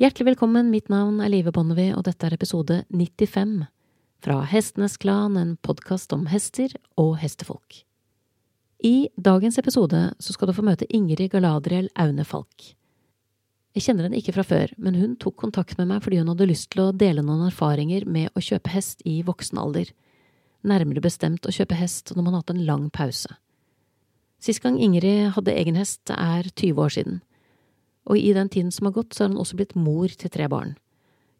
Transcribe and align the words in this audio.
Hjertelig 0.00 0.30
velkommen, 0.30 0.70
mitt 0.72 0.86
navn 0.88 1.18
er 1.20 1.28
Live 1.28 1.52
Bonnevie, 1.52 1.92
og 1.92 2.06
dette 2.06 2.24
er 2.24 2.32
episode 2.32 2.78
95 2.88 3.66
fra 4.24 4.38
Hestenes 4.48 4.94
Klan, 4.96 5.36
en 5.36 5.50
podkast 5.60 6.14
om 6.16 6.22
hester 6.32 6.72
og 6.96 7.18
hestefolk. 7.20 7.82
I 8.80 9.10
dagens 9.20 9.60
episode 9.60 10.00
så 10.16 10.32
skal 10.32 10.48
du 10.48 10.54
få 10.56 10.64
møte 10.64 10.88
Ingrid 10.88 11.34
Galadriel 11.34 11.92
Aune 12.00 12.24
Falk. 12.24 12.70
Jeg 13.76 13.90
kjenner 13.90 14.08
henne 14.08 14.16
ikke 14.16 14.38
fra 14.38 14.48
før, 14.54 14.72
men 14.80 14.96
hun 14.96 15.18
tok 15.20 15.36
kontakt 15.44 15.76
med 15.76 15.92
meg 15.92 16.00
fordi 16.06 16.24
hun 16.24 16.32
hadde 16.32 16.48
lyst 16.48 16.70
til 16.72 16.86
å 16.86 16.96
dele 16.96 17.20
noen 17.20 17.50
erfaringer 17.50 18.08
med 18.08 18.32
å 18.32 18.40
kjøpe 18.40 18.72
hest 18.72 19.04
i 19.04 19.20
voksen 19.28 19.60
alder, 19.60 19.92
nærmere 20.64 21.04
bestemt 21.04 21.44
å 21.44 21.52
kjøpe 21.52 21.76
hest 21.76 22.16
når 22.16 22.24
man 22.24 22.38
har 22.38 22.46
hatt 22.46 22.56
en 22.56 22.68
lang 22.72 22.88
pause. 22.88 23.36
Sist 24.40 24.64
gang 24.64 24.80
Ingrid 24.80 25.34
hadde 25.36 25.60
egen 25.60 25.76
hest, 25.76 26.08
er 26.08 26.48
20 26.56 26.86
år 26.88 26.96
siden 26.96 27.26
og 28.08 28.18
i 28.18 28.32
den 28.36 28.48
tiden 28.48 28.70
som 28.72 28.88
har 28.88 28.96
gått, 28.96 29.14
så 29.14 29.24
har 29.24 29.32
hun 29.32 29.40
også 29.42 29.58
blitt 29.58 29.76
mor 29.76 30.08
til 30.08 30.32
tre 30.32 30.48
barn. 30.50 30.76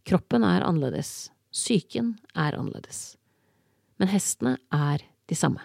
Kroppen 0.09 0.45
er 0.45 0.65
annerledes, 0.67 1.31
psyken 1.53 2.15
er 2.35 2.57
annerledes. 2.59 3.17
Men 4.01 4.11
hestene 4.13 4.57
er 4.73 5.05
de 5.29 5.37
samme. 5.37 5.63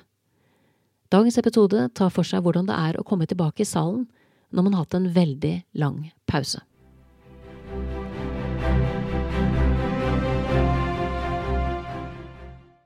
Dagens 1.14 1.38
episode 1.40 1.88
tar 1.96 2.12
for 2.12 2.28
seg 2.28 2.44
hvordan 2.44 2.68
det 2.68 2.76
er 2.76 2.98
å 3.00 3.06
komme 3.08 3.28
tilbake 3.30 3.64
i 3.64 3.70
salen 3.70 4.08
når 4.56 4.66
man 4.66 4.76
har 4.76 4.86
hatt 4.86 4.98
en 4.98 5.12
veldig 5.16 5.56
lang 5.80 6.00
pause. 6.30 6.64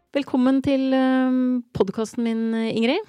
Velkommen 0.09 0.59
til 0.65 0.89
eh, 0.97 1.39
podkasten 1.77 2.25
min, 2.25 2.45
Ingrid. 2.73 3.05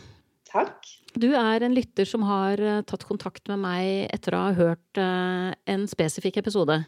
Takk. 0.50 0.86
Du 1.14 1.28
er 1.36 1.62
en 1.62 1.74
lytter 1.74 2.09
som 2.09 2.24
har 2.27 2.60
eh, 2.62 2.80
tatt 2.86 3.06
kontakt 3.06 3.46
med 3.50 3.62
meg 3.62 4.09
etter 4.14 4.34
å 4.34 4.46
ha 4.48 4.56
hørt 4.56 4.98
eh, 4.98 5.50
en 5.70 5.86
spesifikk 5.90 6.40
episode. 6.42 6.80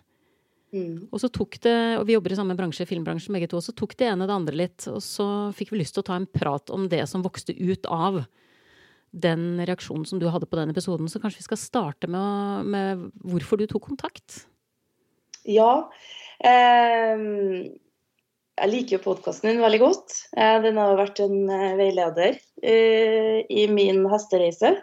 Mm. 0.73 1.09
Og 1.13 1.21
så 1.21 1.29
tok 1.29 1.59
det, 1.63 1.79
og 2.01 2.07
vi 2.09 2.17
jobber 2.17 2.33
i 2.33 2.39
samme 2.39 2.57
bransje, 2.59 2.87
filmbransjen 2.89 3.37
begge 3.37 3.51
to, 3.53 3.61
og 3.61 3.67
så 3.67 3.75
tok 3.77 3.95
det 4.01 4.09
ene 4.09 4.27
det 4.29 4.35
andre 4.35 4.59
litt. 4.65 4.87
Og 4.91 5.03
så 5.05 5.27
fikk 5.57 5.75
vi 5.75 5.83
lyst 5.83 5.95
til 5.97 6.05
å 6.05 6.09
ta 6.09 6.17
en 6.19 6.29
prat 6.31 6.73
om 6.75 6.89
det 6.91 7.05
som 7.11 7.25
vokste 7.25 7.55
ut 7.59 7.87
av 7.93 8.23
den 9.13 9.61
reaksjonen 9.61 10.07
som 10.09 10.19
du 10.19 10.31
hadde 10.33 10.49
på 10.49 10.57
den 10.59 10.73
episoden. 10.73 11.11
Så 11.13 11.21
kanskje 11.21 11.43
vi 11.43 11.49
skal 11.51 11.61
starte 11.61 12.09
med, 12.11 12.73
med 12.73 13.07
hvorfor 13.21 13.61
du 13.61 13.67
tok 13.71 13.91
kontakt? 13.91 14.47
Ja. 15.45 15.91
Eh, 16.41 17.27
jeg 18.61 18.71
liker 18.71 18.99
jo 18.99 19.05
podkasten 19.07 19.51
din 19.51 19.63
veldig 19.63 19.81
godt. 19.83 20.17
Eh, 20.37 20.59
den 20.65 20.81
har 20.81 20.99
vært 20.99 21.23
en 21.25 21.37
eh, 21.51 21.73
veileder 21.79 22.37
eh, 22.63 23.39
i 23.49 23.67
min 23.73 24.05
hestereise. 24.13 24.77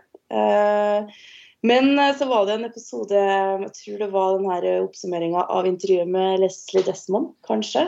Men 1.60 1.88
så 2.16 2.26
var 2.30 2.46
det 2.46 2.54
en 2.56 2.68
episode, 2.68 3.20
jeg 3.20 3.72
tror 3.76 3.96
det 4.00 4.08
var 4.14 4.36
den 4.38 4.46
her 4.48 4.68
oppsummeringa 4.86 5.42
av 5.52 5.66
intervjuet 5.68 6.08
med 6.08 6.44
Leslie 6.44 6.86
Desmond, 6.86 7.34
kanskje. 7.44 7.88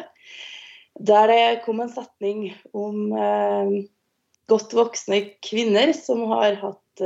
Der 1.00 1.30
det 1.32 1.62
kom 1.64 1.80
en 1.80 1.94
setning 1.94 2.50
om 2.76 3.14
godt 4.52 4.76
voksne 4.76 5.22
kvinner 5.46 5.94
som 5.96 6.26
har 6.34 6.58
hatt 6.60 7.06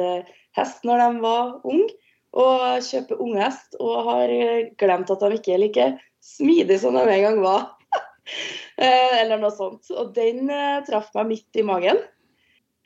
hest 0.57 0.87
når 0.87 1.03
de 1.03 1.21
var 1.27 1.53
unge, 1.67 1.91
og 2.33 2.65
kjøper 2.87 3.21
unghest 3.27 3.77
og 3.77 4.09
har 4.09 4.35
glemt 4.79 5.11
at 5.11 5.21
de 5.27 5.37
ikke 5.37 5.57
er 5.59 5.65
like 5.67 5.89
smidige 6.23 6.81
som 6.81 6.97
de 6.97 7.03
en 7.03 7.27
gang 7.27 7.43
var. 7.43 7.75
Eh, 8.75 9.21
eller 9.21 9.39
noe 9.39 9.53
sånt. 9.55 9.87
Og 9.95 10.11
den 10.15 10.49
eh, 10.51 10.83
traff 10.87 11.11
meg 11.15 11.31
midt 11.31 11.59
i 11.59 11.65
magen. 11.65 12.01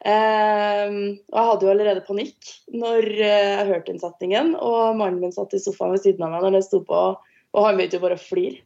Eh, 0.05 0.85
og 0.87 1.39
jeg 1.39 1.47
hadde 1.49 1.65
jo 1.65 1.71
allerede 1.73 2.05
panikk 2.05 2.51
når 2.71 3.09
jeg 3.17 3.69
hørte 3.71 3.91
den 3.91 4.01
setningen. 4.01 4.53
Og 4.55 4.99
mannen 4.99 5.21
min 5.23 5.35
satt 5.35 5.55
i 5.57 5.61
sofaen 5.63 5.95
ved 5.95 6.05
siden 6.05 6.27
av 6.27 6.35
meg 6.35 6.45
når 6.45 6.59
det 6.59 6.65
sto 6.67 6.83
på, 6.85 7.01
og 7.49 7.65
han 7.65 7.79
begynte 7.79 7.97
jo 7.97 8.05
bare 8.05 8.19
å 8.19 8.27
flire. 8.27 8.61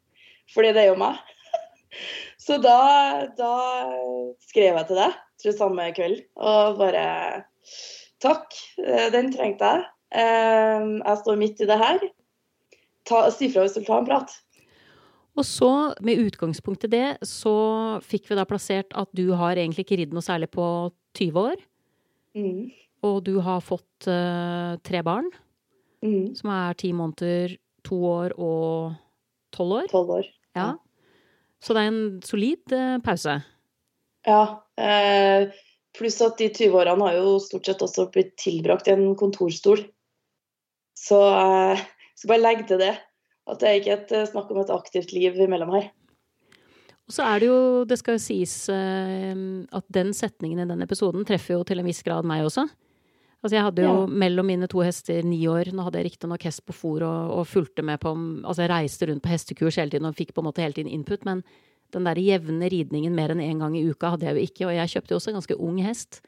Fordi 0.54 0.74
det 0.76 0.84
er 0.84 0.92
jo 0.92 1.00
meg. 1.00 1.22
Så 2.44 2.60
da, 2.60 2.78
da 3.38 3.54
skrev 4.44 4.76
jeg 4.76 4.88
til 4.90 5.00
deg, 5.00 5.20
tror 5.40 5.56
samme 5.56 5.88
kveld, 5.96 6.24
og 6.36 6.80
bare 6.82 7.08
Takk, 8.24 8.56
den 9.12 9.34
trengte 9.34 9.68
jeg. 9.68 9.82
Jeg 10.16 11.16
står 11.20 11.40
midt 11.40 11.60
i 11.60 11.68
det 11.68 11.76
her. 11.80 11.98
Ta, 13.08 13.26
si 13.36 13.50
fra 13.52 13.66
hvis 13.66 13.76
du 13.76 13.82
vil 13.82 13.88
ta 13.90 13.98
en 14.00 14.08
prat. 14.08 14.36
Og 15.34 15.46
så, 15.50 15.70
med 16.06 16.22
utgangspunkt 16.28 16.86
i 16.86 16.92
det, 16.94 17.08
så 17.26 17.54
fikk 18.06 18.30
vi 18.30 18.38
da 18.38 18.46
plassert 18.46 18.94
at 18.98 19.10
du 19.18 19.32
har 19.40 19.58
egentlig 19.58 19.88
ikke 19.88 19.98
ridd 20.04 20.14
noe 20.14 20.26
særlig 20.26 20.52
på 20.54 20.66
20 21.18 21.40
år. 21.42 21.64
Mm. 22.38 22.68
Og 23.04 23.18
du 23.26 23.34
har 23.44 23.64
fått 23.66 24.08
uh, 24.08 24.78
tre 24.86 25.02
barn, 25.06 25.26
mm. 26.06 26.36
som 26.38 26.54
er 26.54 26.78
ti 26.80 26.94
måneder, 26.96 27.58
to 27.84 27.98
år 28.08 28.38
og 28.38 28.94
tolv 29.56 29.80
år. 29.82 29.90
12 29.90 30.14
år. 30.20 30.30
Ja. 30.56 30.70
Så 31.64 31.74
det 31.74 31.82
er 31.82 31.92
en 31.92 32.06
solid 32.26 32.78
uh, 32.78 33.02
pause. 33.04 33.40
Ja. 34.28 34.44
Eh, 34.80 35.50
pluss 35.98 36.22
at 36.26 36.40
de 36.40 36.50
20 36.50 36.78
årene 36.80 37.08
har 37.08 37.18
jo 37.20 37.38
stort 37.44 37.68
sett 37.68 37.84
også 37.86 38.08
blitt 38.14 38.36
tilbrakt 38.42 38.90
i 38.90 38.96
en 38.96 39.14
kontorstol. 39.20 39.84
Så 40.98 41.20
eh, 41.20 41.84
skal 42.16 42.34
bare 42.34 42.46
legge 42.46 42.68
til 42.70 42.82
det. 42.82 42.94
At 43.50 43.60
det 43.60 43.70
er 43.70 43.82
ikke 43.82 43.98
et 43.98 44.16
eh, 44.16 44.30
snakk 44.30 44.52
om 44.54 44.62
et 44.62 44.72
aktivt 44.74 45.12
liv 45.16 45.36
imellom 45.46 45.74
her. 45.76 45.90
Og 47.04 47.16
så 47.18 47.26
er 47.28 47.42
det 47.42 47.50
jo, 47.50 47.60
det 47.88 47.98
skal 48.00 48.16
jo 48.16 48.24
sies 48.24 48.54
eh, 48.72 49.34
at 49.76 49.86
den 49.92 50.14
setningen 50.16 50.64
i 50.64 50.70
den 50.70 50.86
episoden 50.86 51.28
treffer 51.28 51.58
jo 51.58 51.66
til 51.68 51.82
en 51.82 51.90
viss 51.90 52.04
grad 52.06 52.28
meg 52.28 52.46
også. 52.48 52.66
Altså 53.44 53.58
jeg 53.58 53.66
hadde 53.66 53.84
jo 53.84 53.92
ja. 53.92 54.04
mellom 54.24 54.48
mine 54.48 54.70
to 54.72 54.80
hester 54.86 55.26
ni 55.28 55.42
år. 55.52 55.74
Nå 55.76 55.84
hadde 55.84 56.00
jeg 56.00 56.14
riktignok 56.14 56.46
hest 56.48 56.64
på 56.64 56.76
fòr 56.78 57.04
og, 57.04 57.34
og, 57.42 57.48
fulgte 57.50 57.84
med 57.84 58.00
på 58.00 58.14
Altså 58.16 58.64
jeg 58.64 58.72
reiste 58.72 59.10
rundt 59.10 59.24
på 59.26 59.34
hestekurs 59.34 59.80
hele 59.82 59.92
tiden 59.92 60.08
og 60.08 60.16
fikk 60.16 60.32
på 60.32 60.40
en 60.40 60.48
måte 60.48 60.64
hele 60.64 60.78
tiden 60.78 60.94
input, 60.96 61.26
men 61.28 61.44
den 61.94 62.08
der 62.08 62.22
jevne 62.24 62.70
ridningen 62.72 63.14
mer 63.14 63.34
enn 63.34 63.44
én 63.44 63.52
en 63.52 63.66
gang 63.66 63.76
i 63.76 63.84
uka 63.84 64.14
hadde 64.16 64.30
jeg 64.30 64.38
jo 64.38 64.48
ikke. 64.48 64.70
Og 64.70 64.78
jeg 64.78 64.94
kjøpte 64.96 65.14
jo 65.14 65.20
også 65.20 65.34
en 65.34 65.38
ganske 65.42 65.60
ung 65.60 65.82
hest. 65.84 66.22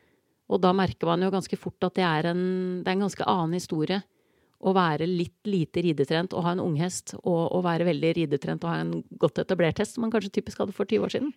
Og 0.51 0.59
da 0.61 0.73
merker 0.75 1.07
man 1.07 1.23
jo 1.23 1.31
ganske 1.33 1.57
fort 1.57 1.87
at 1.87 1.95
det 1.95 2.03
er 2.05 2.29
en, 2.33 2.43
det 2.83 2.91
er 2.91 2.99
en 2.99 3.07
ganske 3.07 3.29
annen 3.31 3.55
historie 3.55 4.03
å 4.65 4.73
være 4.73 5.07
litt 5.09 5.49
lite 5.49 5.83
ridetrent 5.85 6.33
og 6.33 6.45
ha 6.45 6.55
en 6.55 6.63
unghest, 6.63 7.13
og 7.21 7.53
å 7.53 7.61
være 7.65 7.87
veldig 7.87 8.13
ridetrent 8.17 8.65
og 8.65 8.71
ha 8.71 8.79
en 8.81 8.95
godt 9.21 9.43
etablert 9.43 9.81
hest, 9.81 9.95
som 9.95 10.05
man 10.05 10.13
kanskje 10.13 10.33
typisk 10.39 10.63
hadde 10.63 10.75
for 10.75 10.89
20 10.89 11.05
år 11.05 11.13
siden? 11.13 11.35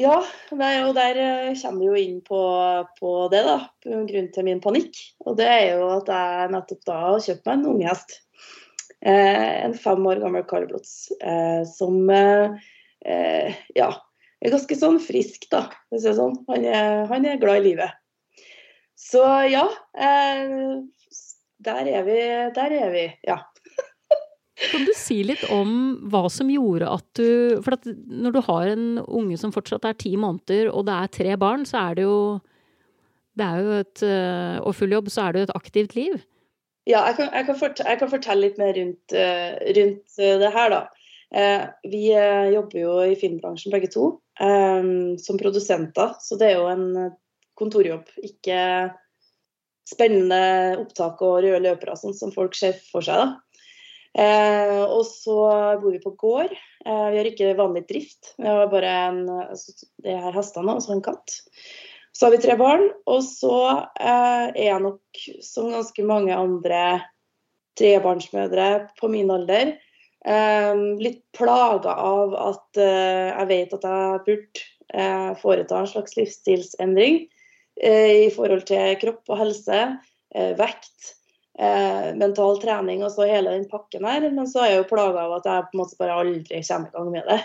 Ja, 0.00 0.22
og 0.52 0.94
der 0.96 1.18
eh, 1.20 1.56
kommer 1.60 1.80
vi 1.82 1.88
jo 1.88 1.96
inn 2.00 2.20
på, 2.24 2.40
på 2.96 3.10
det, 3.32 3.42
da. 3.44 3.56
Grunnen 3.84 4.30
til 4.32 4.46
min 4.46 4.62
panikk. 4.64 4.96
Og 5.26 5.36
det 5.36 5.48
er 5.48 5.64
jo 5.76 5.90
at 5.98 6.08
jeg 6.08 6.52
nettopp 6.54 6.86
da 6.88 7.00
har 7.02 7.24
kjøpt 7.26 7.48
meg 7.48 7.58
en 7.58 7.66
unghest. 7.74 8.14
Eh, 9.02 9.50
en 9.66 9.76
fem 9.76 10.06
år 10.08 10.22
gammel 10.22 10.46
karblods 10.48 11.10
eh, 11.18 11.60
som 11.68 12.08
eh, 12.14 12.56
eh, 13.04 13.60
ja, 13.76 13.90
er 14.40 14.54
ganske 14.54 14.78
sånn 14.78 14.96
frisk, 15.02 15.48
da. 15.52 15.66
Sånn. 15.92 16.38
Han, 16.48 16.64
er, 16.64 17.04
han, 17.10 17.28
er, 17.28 17.40
glad 17.42 17.60
i 17.60 17.72
livet. 17.72 18.00
Så 18.96 19.22
ja. 19.50 19.66
Eh, 19.92 20.80
der 21.64 21.88
er 21.90 22.06
vi. 22.06 22.20
Der 22.56 22.76
er 22.78 22.90
vi, 22.92 23.06
ja. 23.26 23.38
Kan 24.70 24.84
du 24.86 24.92
si 24.94 25.22
litt 25.26 25.42
om 25.50 25.70
hva 26.12 26.26
som 26.30 26.50
gjorde 26.52 26.90
at 26.92 27.06
du 27.18 27.58
For 27.64 27.74
at 27.78 27.86
når 27.88 28.34
du 28.34 28.40
har 28.46 28.70
en 28.70 28.88
unge 29.02 29.38
som 29.40 29.54
fortsatt 29.54 29.86
er 29.88 29.98
ti 29.98 30.12
måneder, 30.20 30.70
og 30.70 30.86
det 30.86 30.96
er 30.98 31.14
tre 31.16 31.36
barn, 31.40 31.64
så 31.68 31.88
er 31.88 31.98
det 31.98 32.06
jo 32.06 32.18
Det 33.38 33.46
er 33.48 33.62
jo 33.64 33.78
et 33.80 34.04
eh, 34.06 34.58
Og 34.62 34.76
full 34.76 34.92
jobb, 34.92 35.10
så 35.12 35.26
er 35.26 35.32
det 35.32 35.42
jo 35.42 35.48
et 35.48 35.56
aktivt 35.56 35.96
liv. 35.98 36.20
Ja, 36.86 37.04
jeg 37.06 37.16
kan, 37.20 37.28
jeg 37.30 37.46
kan, 37.46 37.58
fortelle, 37.58 37.90
jeg 37.90 37.98
kan 38.00 38.10
fortelle, 38.10 38.42
litt 38.42 38.56
mer 38.58 38.72
rundt, 38.74 39.14
eh, 39.14 39.52
rundt, 39.78 40.16
eh, 40.18 40.38
det 40.42 40.50
her, 40.50 40.72
da. 40.74 40.82
Vi 41.88 42.00
jobber 42.52 42.76
jo 42.76 42.96
i 43.06 43.14
filmbransjen 43.16 43.72
begge 43.72 43.88
to, 43.88 44.08
som 44.36 45.38
produsenter. 45.40 46.10
Så 46.20 46.36
det 46.36 46.50
er 46.50 46.58
jo 46.58 46.66
en 46.68 47.14
kontorjobb, 47.56 48.10
ikke 48.20 48.58
spennende 49.88 50.78
opptak 50.80 51.22
og 51.24 51.40
røde 51.44 51.62
løpere 51.64 51.96
sånn 51.98 52.16
som 52.16 52.34
folk 52.34 52.56
ser 52.58 52.78
for 52.90 53.04
seg. 53.04 53.22
da. 53.22 53.52
Eh, 54.12 54.82
og 54.82 55.06
så 55.08 55.38
bor 55.80 55.92
vi 55.92 56.02
på 56.02 56.14
gård. 56.20 56.52
Eh, 56.84 57.06
vi 57.12 57.20
har 57.20 57.28
ikke 57.28 57.54
vanlig 57.58 57.86
drift. 57.88 58.34
Vi 58.36 58.48
har 58.48 58.68
bare 58.72 58.92
en, 59.08 59.22
altså, 59.48 59.72
det 60.04 60.18
her 60.20 60.36
hestene 60.36 60.76
og 60.76 60.84
så 60.84 60.96
en 60.96 61.04
katt. 61.04 61.38
Så 62.12 62.26
har 62.26 62.34
vi 62.34 62.42
tre 62.42 62.58
barn. 62.60 62.84
Og 63.08 63.22
så 63.24 63.56
eh, 63.96 64.50
er 64.52 64.66
jeg 64.66 64.84
nok, 64.84 65.22
som 65.44 65.72
ganske 65.72 66.04
mange 66.08 66.36
andre 66.36 66.82
trebarnsmødre 67.80 68.68
på 69.00 69.08
min 69.08 69.30
alder, 69.32 69.76
eh, 70.28 70.82
litt 71.00 71.22
plaga 71.36 71.94
av 71.96 72.34
at 72.36 72.80
eh, 72.80 73.30
jeg 73.30 73.48
vet 73.48 73.76
at 73.78 73.86
jeg 73.88 74.24
burde 74.26 74.66
eh, 74.92 75.30
foreta 75.40 75.80
en 75.80 75.88
slags 75.88 76.18
livsstilsendring. 76.18 77.24
Eh, 77.80 78.26
i 78.26 78.30
forhold 78.30 78.66
til 78.68 78.96
kropp 79.00 79.32
og 79.32 79.38
helse, 79.40 79.80
eh, 80.34 80.52
vekt, 80.58 81.14
eh, 81.58 82.12
mental 82.18 82.60
trening 82.60 83.02
og 83.04 83.12
så 83.14 83.26
hele 83.28 83.54
den 83.54 83.68
pakken 83.70 84.04
her. 84.04 84.28
Men 84.30 84.46
så 84.46 84.62
er 84.62 84.70
jeg 84.72 84.82
jo 84.82 84.90
plaga 84.92 85.26
av 85.26 85.38
at 85.38 85.48
jeg 85.48 85.68
på 85.70 85.76
en 85.76 85.82
måte 85.82 85.98
bare 85.98 86.18
aldri 86.20 86.62
kommer 86.68 86.88
i 86.88 86.96
gang 86.96 87.10
med 87.12 87.28
det. 87.28 87.40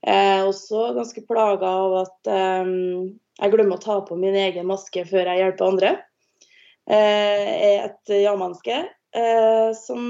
Jeg 0.00 0.28
er 0.32 0.46
også 0.48 0.94
ganske 0.96 1.26
plaga 1.28 1.66
av 1.66 1.94
at 2.06 2.28
jeg 2.30 3.50
glemmer 3.52 3.76
å 3.76 3.82
ta 3.84 3.98
på 4.00 4.16
min 4.16 4.32
egen 4.32 4.64
maske 4.64 5.02
før 5.04 5.28
jeg 5.28 5.42
hjelper 5.42 5.66
andre. 5.66 5.90
Jeg 6.88 7.58
er 7.66 7.84
et 7.84 8.12
ja-menneske 8.24 8.78
som 9.76 10.06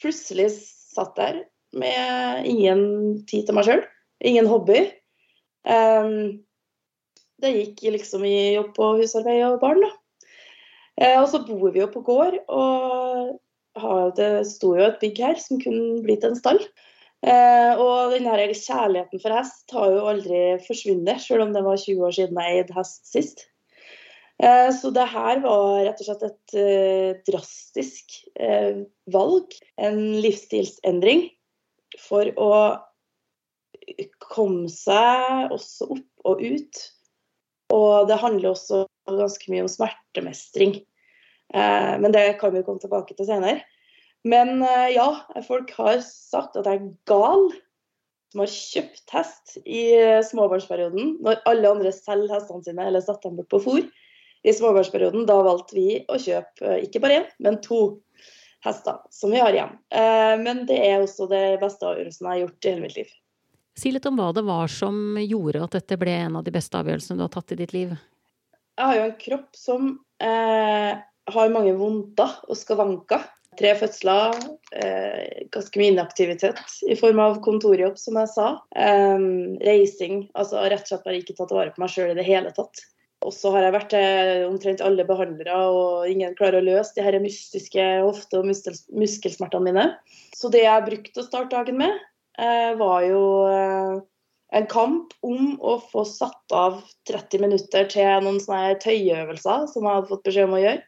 plutselig 0.00 0.48
satt 0.56 1.12
der 1.20 1.42
med 1.76 2.48
ingen 2.48 3.20
tid 3.28 3.44
til 3.44 3.58
meg 3.58 3.68
sjøl, 3.68 3.84
ingen 4.24 4.48
hobby. 4.48 4.80
Det 7.42 7.52
gikk 7.56 7.84
liksom 7.96 8.24
i 8.28 8.54
jobb 8.56 8.78
og 8.82 9.02
husarbeid 9.02 9.44
og 9.48 9.60
barn, 9.62 9.82
da. 9.84 9.92
Uh, 11.00 11.18
og 11.22 11.28
så 11.32 11.42
bor 11.46 11.72
vi 11.72 11.80
jo 11.80 11.88
på 11.90 12.04
gård, 12.06 12.38
og 12.52 14.16
det 14.18 14.30
sto 14.50 14.74
jo 14.76 14.84
et 14.86 14.98
bygg 15.00 15.22
her 15.24 15.38
som 15.40 15.60
kunne 15.62 16.02
blitt 16.04 16.26
en 16.28 16.36
stall. 16.38 16.60
Uh, 17.22 17.78
og 17.78 18.12
den 18.16 18.26
her 18.26 18.42
kjærligheten 18.50 19.22
for 19.22 19.34
hest 19.36 19.72
har 19.72 19.94
jo 19.94 20.04
aldri 20.10 20.42
forsvunnet, 20.66 21.22
selv 21.22 21.46
om 21.46 21.54
det 21.54 21.64
var 21.64 21.80
20 21.80 22.06
år 22.08 22.16
siden 22.18 22.42
jeg 22.42 22.62
eide 22.62 22.76
hest 22.76 23.08
sist. 23.08 23.46
Eh, 24.42 24.70
så 24.74 24.90
det 24.90 25.04
her 25.06 25.42
var 25.44 25.84
rett 25.86 26.00
og 26.02 26.08
slett 26.08 26.24
et 26.26 26.56
eh, 26.58 27.10
drastisk 27.28 28.16
eh, 28.34 28.82
valg. 29.14 29.54
En 29.78 30.00
livsstilsendring 30.22 31.28
for 32.02 32.30
å 32.40 32.54
komme 34.32 34.70
seg 34.72 35.52
også 35.54 35.92
opp 35.94 36.26
og 36.32 36.42
ut. 36.42 36.82
Og 37.72 38.08
det 38.10 38.20
handler 38.20 38.52
også 38.52 38.84
ganske 39.08 39.52
mye 39.52 39.64
om 39.64 39.70
smertemestring. 39.70 40.74
Men 41.52 42.12
det 42.14 42.38
kan 42.40 42.52
vi 42.54 42.62
komme 42.64 42.80
tilbake 42.80 43.16
til 43.16 43.26
senere. 43.28 43.62
Men 44.28 44.60
ja, 44.92 45.08
folk 45.44 45.72
har 45.76 45.98
sagt 46.04 46.56
at 46.56 46.68
jeg 46.68 46.78
er 46.78 46.92
gal 47.08 47.48
som 48.32 48.44
har 48.44 48.52
kjøpt 48.52 49.12
hest 49.12 49.56
i 49.64 49.82
småbarnsperioden, 50.28 51.16
når 51.24 51.42
alle 51.48 51.72
andre 51.74 51.92
selger 51.92 52.32
hestene 52.32 52.64
sine 52.64 52.86
eller 52.88 53.04
setter 53.04 53.28
dem 53.28 53.40
bort 53.40 53.50
på 53.52 53.60
fôr 53.66 53.82
i 54.42 54.52
småbarnsperioden, 54.52 55.26
da 55.26 55.38
valgte 55.44 55.76
vi 55.76 55.88
å 56.10 56.18
kjøpe 56.18 56.66
eh, 56.66 56.80
ikke 56.86 57.02
bare 57.02 57.20
én, 57.20 57.26
men 57.44 57.60
to 57.62 57.82
hester 58.66 58.98
som 59.14 59.34
vi 59.34 59.42
har 59.42 59.54
igjen. 59.54 59.76
Eh, 59.94 60.34
men 60.42 60.64
det 60.66 60.78
er 60.82 61.02
også 61.02 61.28
det 61.30 61.60
beste 61.62 61.86
avgjørelsen 61.86 62.26
jeg 62.26 62.32
har 62.32 62.40
gjort 62.42 62.66
i 62.66 62.72
hele 62.72 62.86
mitt 62.86 62.96
liv. 62.98 63.12
Si 63.78 63.92
litt 63.92 64.06
om 64.06 64.18
hva 64.20 64.30
det 64.36 64.44
var 64.44 64.68
som 64.68 65.16
gjorde 65.20 65.62
at 65.64 65.76
dette 65.78 65.96
ble 66.00 66.14
en 66.26 66.40
av 66.40 66.44
de 66.44 66.52
beste 66.54 66.76
avgjørelsene 66.76 67.18
du 67.20 67.24
har 67.24 67.32
tatt 67.32 67.54
i 67.54 67.60
ditt 67.62 67.72
liv. 67.72 67.94
Jeg 68.76 68.88
har 68.88 68.98
jo 68.98 69.06
en 69.06 69.20
kropp 69.20 69.56
som 69.56 69.86
eh, 70.22 70.92
har 71.32 71.54
mange 71.54 71.72
vondter 71.78 72.36
og 72.48 72.58
skavanker. 72.58 73.24
Tre 73.60 73.74
fødsler, 73.76 74.36
eh, 74.80 75.42
ganske 75.52 75.80
mye 75.80 75.92
inaktivitet 75.92 76.78
i 76.88 76.96
form 76.96 77.20
av 77.20 77.36
kontorjobb, 77.44 77.98
som 78.00 78.16
jeg 78.20 78.30
sa. 78.32 78.46
Eh, 78.76 79.26
reising. 79.64 80.26
Altså 80.32 80.64
rett 80.64 80.86
og 80.86 80.92
slett 80.92 81.04
bare 81.08 81.20
ikke 81.20 81.36
tatt 81.36 81.52
vare 81.52 81.74
på 81.74 81.84
meg 81.84 81.92
sjøl 81.92 82.14
i 82.14 82.18
det 82.18 82.28
hele 82.28 82.52
tatt. 82.56 82.84
Og 83.22 83.32
så 83.34 83.52
har 83.54 83.66
jeg 83.66 83.74
vært 83.76 83.92
til 83.92 84.46
omtrent 84.48 84.80
alle 84.84 85.04
behandlere, 85.06 85.58
og 85.70 86.08
ingen 86.10 86.34
klarer 86.38 86.58
å 86.58 86.66
løse 86.66 86.96
de 86.96 87.04
her 87.06 87.18
mystiske 87.22 87.84
hofte- 88.02 88.40
og 88.40 88.48
muskelsmertene 88.48 89.68
mine. 89.68 89.84
Så 90.34 90.50
det 90.50 90.64
jeg 90.64 90.88
brukte 90.88 91.22
å 91.22 91.26
starte 91.26 91.54
dagen 91.54 91.78
med, 91.78 92.00
var 92.78 93.02
jo 93.06 93.22
eh, 93.48 93.98
en 94.52 94.66
kamp 94.68 95.12
om 95.24 95.54
å 95.60 95.78
få 95.90 96.04
satt 96.08 96.54
av 96.54 96.80
30 97.08 97.44
minutter 97.44 97.88
til 97.92 98.24
noen 98.24 98.40
sånne 98.42 98.78
tøyeøvelser 98.82 99.68
som 99.70 99.86
jeg 99.86 99.98
hadde 99.98 100.10
fått 100.10 100.26
beskjed 100.28 100.48
om 100.48 100.56
å 100.58 100.62
gjøre. 100.62 100.82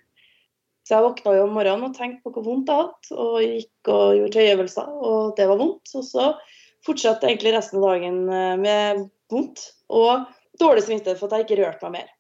Så 0.85 0.99
jeg 0.99 1.05
våkna 1.07 1.33
jo 1.39 1.45
om 1.47 1.55
morgenen 1.57 1.89
og 1.89 1.97
tenkte 1.97 2.27
på 2.27 2.35
hvor 2.35 2.45
vondt 2.45 2.69
jeg 2.69 2.83
hadde, 2.83 3.15
og 3.17 3.37
gikk 3.41 3.93
og 3.95 4.19
gjorde 4.19 4.35
tøyeøvelser, 4.35 4.91
og 5.09 5.31
det 5.39 5.47
var 5.49 5.61
vondt. 5.61 5.95
Og 5.97 6.05
så 6.05 6.27
fortsatte 6.85 7.31
egentlig 7.31 7.55
resten 7.55 7.81
av 7.81 7.87
dagen 7.89 8.19
eh, 8.29 8.57
med 8.61 9.07
vondt 9.33 9.65
og 9.89 10.27
dårlig 10.61 10.85
samvittighet 10.85 11.21
for 11.21 11.31
at 11.31 11.41
jeg 11.41 11.49
ikke 11.49 11.63
rørte 11.63 11.89
meg 11.89 12.03
mer. 12.03 12.13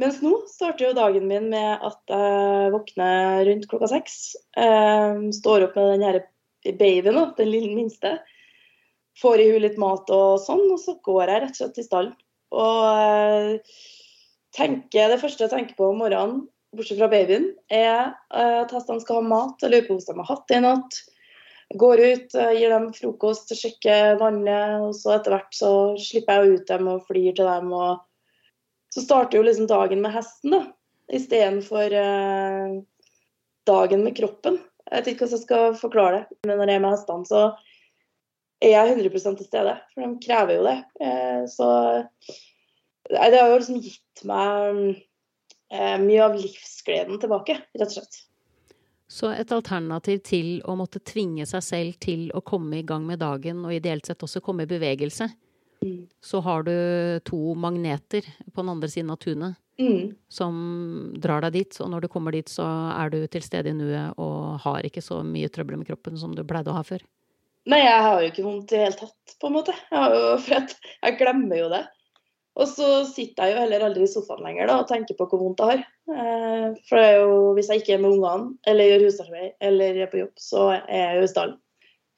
Mens 0.00 0.20
nå 0.22 0.36
starter 0.46 0.86
jo 0.86 0.94
dagen 0.94 1.26
min 1.26 1.48
med 1.50 1.86
at 1.86 2.12
jeg 2.12 2.74
våkner 2.74 3.44
rundt 3.48 3.70
klokka 3.70 3.88
seks. 3.90 4.18
Eh, 4.58 5.22
står 5.38 5.68
opp 5.68 5.78
med 5.78 5.94
den 5.94 6.06
her 6.06 6.20
babyen, 6.78 7.22
den 7.38 7.78
minste. 7.78 8.18
Får 9.18 9.40
i 9.42 9.48
henne 9.50 9.64
litt 9.66 9.78
mat 9.80 10.10
og 10.14 10.38
sånn, 10.42 10.62
og 10.70 10.78
så 10.80 10.96
går 11.04 11.22
jeg 11.26 11.42
rett 11.42 11.56
og 11.56 11.60
slett 11.60 11.76
til 11.78 11.86
stallen. 11.86 12.16
Og 12.54 12.86
eh, 12.94 13.78
tenker, 14.56 15.10
det 15.12 15.20
første 15.22 15.46
jeg 15.46 15.52
tenker 15.52 15.78
på 15.78 15.90
om 15.90 16.02
morgenen, 16.04 16.44
bortsett 16.76 17.00
fra 17.00 17.10
babyen, 17.10 17.50
er 17.72 18.12
eh, 18.12 18.58
at 18.62 18.74
hestene 18.74 19.02
skal 19.02 19.20
ha 19.20 19.30
mat. 19.32 19.62
Jeg 19.62 19.74
lurer 19.74 19.88
på 19.88 19.96
om 19.98 20.04
de 20.04 20.18
har 20.20 20.30
hatt 20.30 20.46
det 20.50 20.60
i 20.60 20.64
natt. 20.66 21.00
Jeg 21.70 21.78
går 21.82 22.00
ut, 22.02 22.38
gir 22.58 22.72
dem 22.72 22.86
frokost, 22.96 23.52
sjekker 23.54 24.16
vannet, 24.18 24.80
og 24.82 24.94
så 24.98 25.14
etter 25.18 25.36
hvert 25.36 25.52
så 25.54 25.72
slipper 26.02 26.40
jeg 26.40 26.56
ut 26.56 26.70
dem 26.70 26.88
og 26.90 27.04
flyr 27.06 27.34
til 27.38 27.46
dem. 27.46 27.74
og 27.74 28.00
så 28.90 29.04
starter 29.04 29.38
jo 29.38 29.46
liksom 29.46 29.68
dagen 29.70 30.02
med 30.02 30.14
hesten, 30.14 30.54
da. 30.56 30.64
Istedenfor 31.14 31.94
eh, 31.94 32.72
dagen 33.66 34.04
med 34.06 34.16
kroppen. 34.16 34.58
Jeg 34.86 34.96
vet 34.96 35.10
ikke 35.12 35.26
hvordan 35.26 35.38
jeg 35.38 35.46
skal 35.46 35.76
forklare 35.78 36.16
det. 36.18 36.38
Men 36.46 36.58
når 36.58 36.72
jeg 36.72 36.80
er 36.80 36.84
med 36.84 36.94
hestene, 36.96 37.28
så 37.28 37.42
er 38.60 38.74
jeg 38.74 38.96
100% 38.96 39.40
til 39.40 39.48
stede. 39.48 39.76
For 39.92 40.04
de 40.04 40.24
krever 40.24 40.58
jo 40.58 40.64
det. 40.66 40.78
Eh, 41.00 41.44
så 41.50 41.68
det 43.10 43.38
har 43.40 43.52
jo 43.52 43.60
liksom 43.60 43.80
gitt 43.82 44.24
meg 44.28 44.80
eh, 45.72 45.96
mye 46.02 46.24
av 46.26 46.36
livsgleden 46.38 47.20
tilbake, 47.22 47.58
rett 47.74 47.88
og 47.88 47.96
slett. 47.98 48.24
Så 49.10 49.32
et 49.34 49.50
alternativ 49.50 50.20
til 50.28 50.60
å 50.70 50.76
måtte 50.78 51.02
tvinge 51.02 51.42
seg 51.50 51.64
selv 51.66 51.96
til 52.02 52.28
å 52.36 52.44
komme 52.46 52.78
i 52.78 52.86
gang 52.86 53.08
med 53.08 53.18
dagen, 53.24 53.64
og 53.66 53.74
ideelt 53.74 54.06
sett 54.06 54.22
også 54.22 54.42
komme 54.44 54.68
i 54.68 54.70
bevegelse, 54.70 55.26
Mm. 55.84 56.06
Så 56.20 56.40
har 56.40 56.62
du 56.62 57.20
to 57.24 57.54
magneter 57.54 58.24
på 58.54 58.60
den 58.60 58.68
andre 58.68 58.88
siden 58.88 59.10
av 59.10 59.16
tunet 59.16 59.54
mm. 59.80 60.12
som 60.28 61.14
drar 61.16 61.40
deg 61.46 61.52
dit. 61.56 61.78
Og 61.80 61.90
når 61.90 62.04
du 62.04 62.08
kommer 62.12 62.36
dit, 62.36 62.48
så 62.48 62.66
er 62.92 63.12
du 63.12 63.22
til 63.32 63.44
stede 63.44 63.72
i 63.72 63.76
nuet 63.76 64.18
og 64.20 64.60
har 64.64 64.84
ikke 64.86 65.04
så 65.04 65.22
mye 65.24 65.48
trøbbel 65.52 65.80
med 65.80 65.88
kroppen 65.88 66.20
som 66.20 66.36
du 66.36 66.44
pleide 66.44 66.72
å 66.72 66.76
ha 66.76 66.84
før. 66.86 67.04
Nei, 67.68 67.80
jeg 67.84 68.02
har 68.06 68.20
jo 68.22 68.28
ikke 68.30 68.44
vondt 68.46 68.72
i 68.72 68.76
det 68.76 68.84
hele 68.86 68.98
tatt, 68.98 69.34
på 69.40 69.48
en 69.50 69.56
måte. 69.58 69.74
Jeg, 69.92 70.12
jo, 70.16 70.36
for 70.44 70.76
jeg 71.04 71.18
glemmer 71.20 71.60
jo 71.60 71.72
det. 71.72 71.82
Og 72.60 72.66
så 72.68 72.88
sitter 73.06 73.46
jeg 73.46 73.54
jo 73.54 73.62
heller 73.62 73.84
aldri 73.86 74.04
i 74.04 74.10
sofaen 74.10 74.42
lenger 74.44 74.68
da, 74.68 74.80
og 74.82 74.88
tenker 74.88 75.16
på 75.16 75.26
hvor 75.30 75.42
vondt 75.44 75.60
jeg 75.62 75.80
har. 75.80 75.84
Eh, 76.10 76.66
for 76.88 77.04
jo, 77.04 77.36
hvis 77.56 77.70
jeg 77.70 77.82
ikke 77.82 77.94
er 77.96 78.02
med 78.02 78.16
ungene, 78.16 78.56
eller 78.68 78.90
gjør 78.90 79.06
husarbeid, 79.06 79.52
eller 79.70 80.00
er 80.00 80.10
på 80.10 80.22
jobb, 80.24 80.32
så 80.40 80.64
er 80.80 81.04
jeg 81.04 81.20
jo 81.20 81.28
i 81.28 81.30
stallen. 81.30 81.60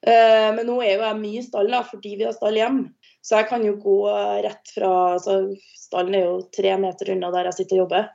Eh, 0.03 0.49
men 0.55 0.67
nå 0.67 0.81
er 0.83 0.97
jo 0.97 1.05
jeg 1.05 1.19
mye 1.21 1.39
i 1.39 1.45
stallen 1.45 1.85
fordi 1.87 2.17
vi 2.19 2.27
har 2.27 2.35
stall 2.35 2.59
hjemme. 2.59 2.89
Så 3.23 3.37
jeg 3.39 3.47
kan 3.47 3.63
jo 3.63 3.77
gå 3.79 3.99
rett 4.43 4.73
fra 4.75 4.89
altså 5.13 5.37
Stallen 5.79 6.17
er 6.17 6.25
jo 6.25 6.39
tre 6.51 6.73
meter 6.81 7.13
unna 7.13 7.29
der 7.31 7.47
jeg 7.47 7.55
sitter 7.61 7.77
og 7.77 7.83
jobber. 7.85 8.09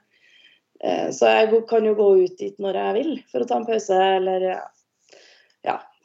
Eh, 0.84 1.06
så 1.16 1.30
jeg 1.32 1.62
kan 1.70 1.86
jo 1.86 1.94
gå 1.96 2.08
ut 2.26 2.42
dit 2.42 2.58
når 2.60 2.76
jeg 2.80 2.96
vil 2.98 3.14
for 3.30 3.44
å 3.44 3.48
ta 3.48 3.60
en 3.60 3.68
pause, 3.68 4.02
eller 4.18 4.50
Ja. 4.50 4.58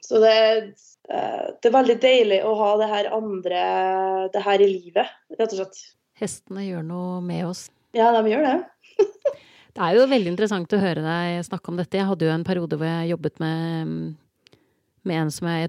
Så 0.03 0.19
det, 0.23 0.35
eh, 1.09 1.45
det 1.59 1.69
er 1.69 1.75
veldig 1.77 1.97
deilig 2.03 2.41
å 2.45 2.53
ha 2.59 2.71
det 2.81 2.89
her 2.91 3.11
andre 3.15 3.61
Det 4.33 4.43
her 4.43 4.63
i 4.63 4.69
livet, 4.69 5.13
rett 5.37 5.55
og 5.55 5.61
slett. 5.61 5.79
Hestene 6.19 6.65
gjør 6.65 6.83
noe 6.85 7.21
med 7.25 7.47
oss. 7.47 7.67
Ja, 7.95 8.11
de 8.15 8.31
gjør 8.31 8.45
det. 8.45 8.57
det 9.75 9.85
er 9.85 9.97
jo 9.97 10.09
veldig 10.09 10.33
interessant 10.33 10.75
å 10.75 10.81
høre 10.81 11.03
deg 11.05 11.45
snakke 11.47 11.71
om 11.71 11.79
dette. 11.79 11.99
Jeg 11.99 12.09
hadde 12.09 12.27
jo 12.27 12.33
en 12.33 12.45
periode 12.47 12.79
hvor 12.79 12.89
jeg 12.89 13.13
jobbet 13.13 13.41
med 13.43 13.95
med 15.07 15.19
en 15.19 15.31
som 15.33 15.47
jeg 15.49 15.67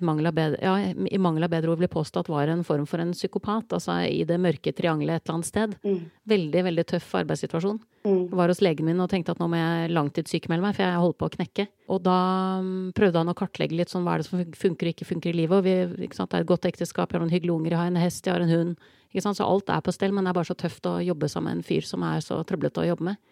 ja, 0.63 0.75
i 0.79 1.19
mangel 1.19 1.47
av 1.47 1.51
bedre 1.51 1.73
ord 1.73 1.81
vil 1.83 1.91
påstå 1.91 2.23
at 2.23 2.31
var 2.31 2.51
en 2.53 2.63
form 2.67 2.87
for 2.87 3.03
en 3.03 3.13
psykopat. 3.15 3.73
Altså 3.75 3.97
i 4.07 4.23
det 4.29 4.39
mørke 4.41 4.73
triangelet 4.73 5.17
et 5.17 5.25
eller 5.25 5.35
annet 5.35 5.49
sted. 5.49 5.75
Mm. 5.83 5.99
Veldig, 6.31 6.63
veldig 6.69 6.85
tøff 6.93 7.09
arbeidssituasjon. 7.23 7.81
Mm. 8.07 8.21
Var 8.37 8.53
hos 8.53 8.63
legen 8.63 8.87
min 8.87 9.03
og 9.03 9.11
tenkte 9.11 9.35
at 9.35 9.41
nå 9.43 9.49
må 9.51 9.59
jeg 9.59 9.93
langtidssykemelde 9.97 10.67
meg, 10.67 10.77
for 10.77 10.87
jeg 10.87 11.03
holdt 11.03 11.19
på 11.21 11.29
å 11.31 11.35
knekke. 11.35 11.67
Og 11.95 12.03
da 12.05 12.19
mm, 12.63 12.93
prøvde 12.97 13.23
han 13.23 13.33
å 13.33 13.37
kartlegge 13.39 13.79
litt 13.81 13.93
sånn 13.93 14.07
hva 14.07 14.17
er 14.17 14.23
det 14.23 14.29
som 14.29 14.45
funker 14.61 14.91
og 14.91 14.95
ikke 14.95 15.11
funker 15.11 15.33
i 15.33 15.39
livet. 15.43 15.59
Og 15.59 15.67
vi, 15.67 16.07
det 16.07 16.13
er 16.15 16.41
et 16.41 16.53
godt 16.53 16.71
ekteskap, 16.71 17.11
jeg 17.11 17.19
har 17.19 17.27
noen 17.27 17.35
hyggelige 17.35 17.59
unger, 17.59 17.75
jeg 17.75 17.83
har 17.83 17.93
en 17.93 18.03
hest, 18.03 18.27
jeg 18.27 18.37
har 18.37 18.45
en 18.45 18.55
hund. 18.55 18.91
Så 19.15 19.47
alt 19.47 19.71
er 19.71 19.83
på 19.83 19.95
stell, 19.95 20.15
men 20.15 20.27
det 20.27 20.33
er 20.33 20.39
bare 20.39 20.51
så 20.51 20.59
tøft 20.59 20.87
å 20.91 20.99
jobbe 21.03 21.31
sammen 21.31 21.55
med 21.55 21.63
en 21.63 21.67
fyr 21.67 21.87
som 21.87 22.03
er 22.07 22.23
så 22.23 22.41
trøblete 22.47 22.83
å 22.83 22.89
jobbe 22.93 23.13
med. 23.13 23.23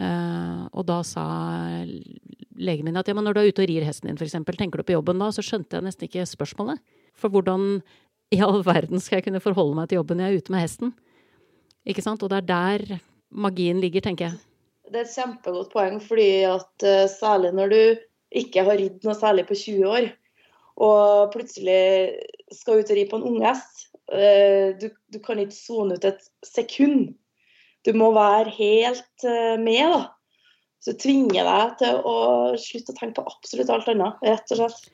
Uh, 0.00 0.68
og 0.72 0.86
da 0.88 1.02
sa 1.04 1.24
legen 2.56 2.86
min 2.86 2.98
at 3.00 3.08
ja, 3.08 3.14
men 3.16 3.26
når 3.26 3.36
du 3.36 3.40
er 3.42 3.50
ute 3.50 3.64
og 3.64 3.70
rir 3.70 3.86
hesten 3.86 4.10
din, 4.10 4.18
f.eks., 4.18 4.36
tenker 4.58 4.80
du 4.80 4.86
på 4.86 4.96
jobben 4.96 5.20
da? 5.22 5.30
Så 5.34 5.44
skjønte 5.46 5.78
jeg 5.78 5.86
nesten 5.86 6.08
ikke 6.08 6.26
spørsmålet. 6.28 6.82
For 7.18 7.32
hvordan 7.32 7.80
i 8.32 8.40
all 8.44 8.62
verden 8.66 9.02
skal 9.02 9.18
jeg 9.18 9.28
kunne 9.28 9.42
forholde 9.44 9.76
meg 9.78 9.90
til 9.90 10.00
jobben 10.00 10.20
når 10.20 10.28
jeg 10.28 10.32
er 10.32 10.44
ute 10.44 10.54
med 10.54 10.64
hesten? 10.64 10.94
Ikke 11.88 12.04
sant? 12.04 12.22
Og 12.22 12.32
det 12.32 12.42
er 12.42 12.48
der 12.50 12.98
magien 13.32 13.80
ligger, 13.82 14.04
tenker 14.04 14.30
jeg. 14.30 14.40
Det 14.92 15.00
er 15.00 15.06
et 15.06 15.14
kjempegodt 15.14 15.72
poeng, 15.72 16.00
fordi 16.04 16.30
at 16.48 16.86
uh, 16.86 17.06
særlig 17.08 17.54
når 17.56 17.72
du 17.72 17.80
ikke 18.42 18.64
har 18.66 18.78
ridd 18.80 19.00
noe 19.06 19.16
særlig 19.16 19.46
på 19.48 19.56
20 19.56 19.88
år, 19.88 20.10
og 20.82 21.32
plutselig 21.32 22.12
skal 22.56 22.80
ut 22.80 22.92
og 22.92 22.96
ri 22.96 23.06
på 23.08 23.18
en 23.20 23.26
unghest, 23.32 23.88
uh, 24.12 24.76
du, 24.80 24.88
du 25.12 25.20
kan 25.24 25.40
ikke 25.40 25.56
sone 25.56 25.96
ut 25.96 26.08
et 26.08 26.24
sekund 26.48 27.12
du 27.86 27.92
må 27.98 28.12
være 28.14 28.52
helt 28.54 29.26
eh, 29.26 29.56
med, 29.60 29.94
da. 29.94 30.02
Så 30.82 30.96
tvinger 30.98 31.46
deg 31.46 31.76
til 31.78 32.00
å 32.08 32.16
slutte 32.58 32.90
å 32.90 32.98
tenke 32.98 33.20
på 33.20 33.30
absolutt 33.30 33.70
alt 33.70 33.90
annet, 33.92 34.24
rett 34.26 34.54
og 34.54 34.60
slett. 34.64 34.90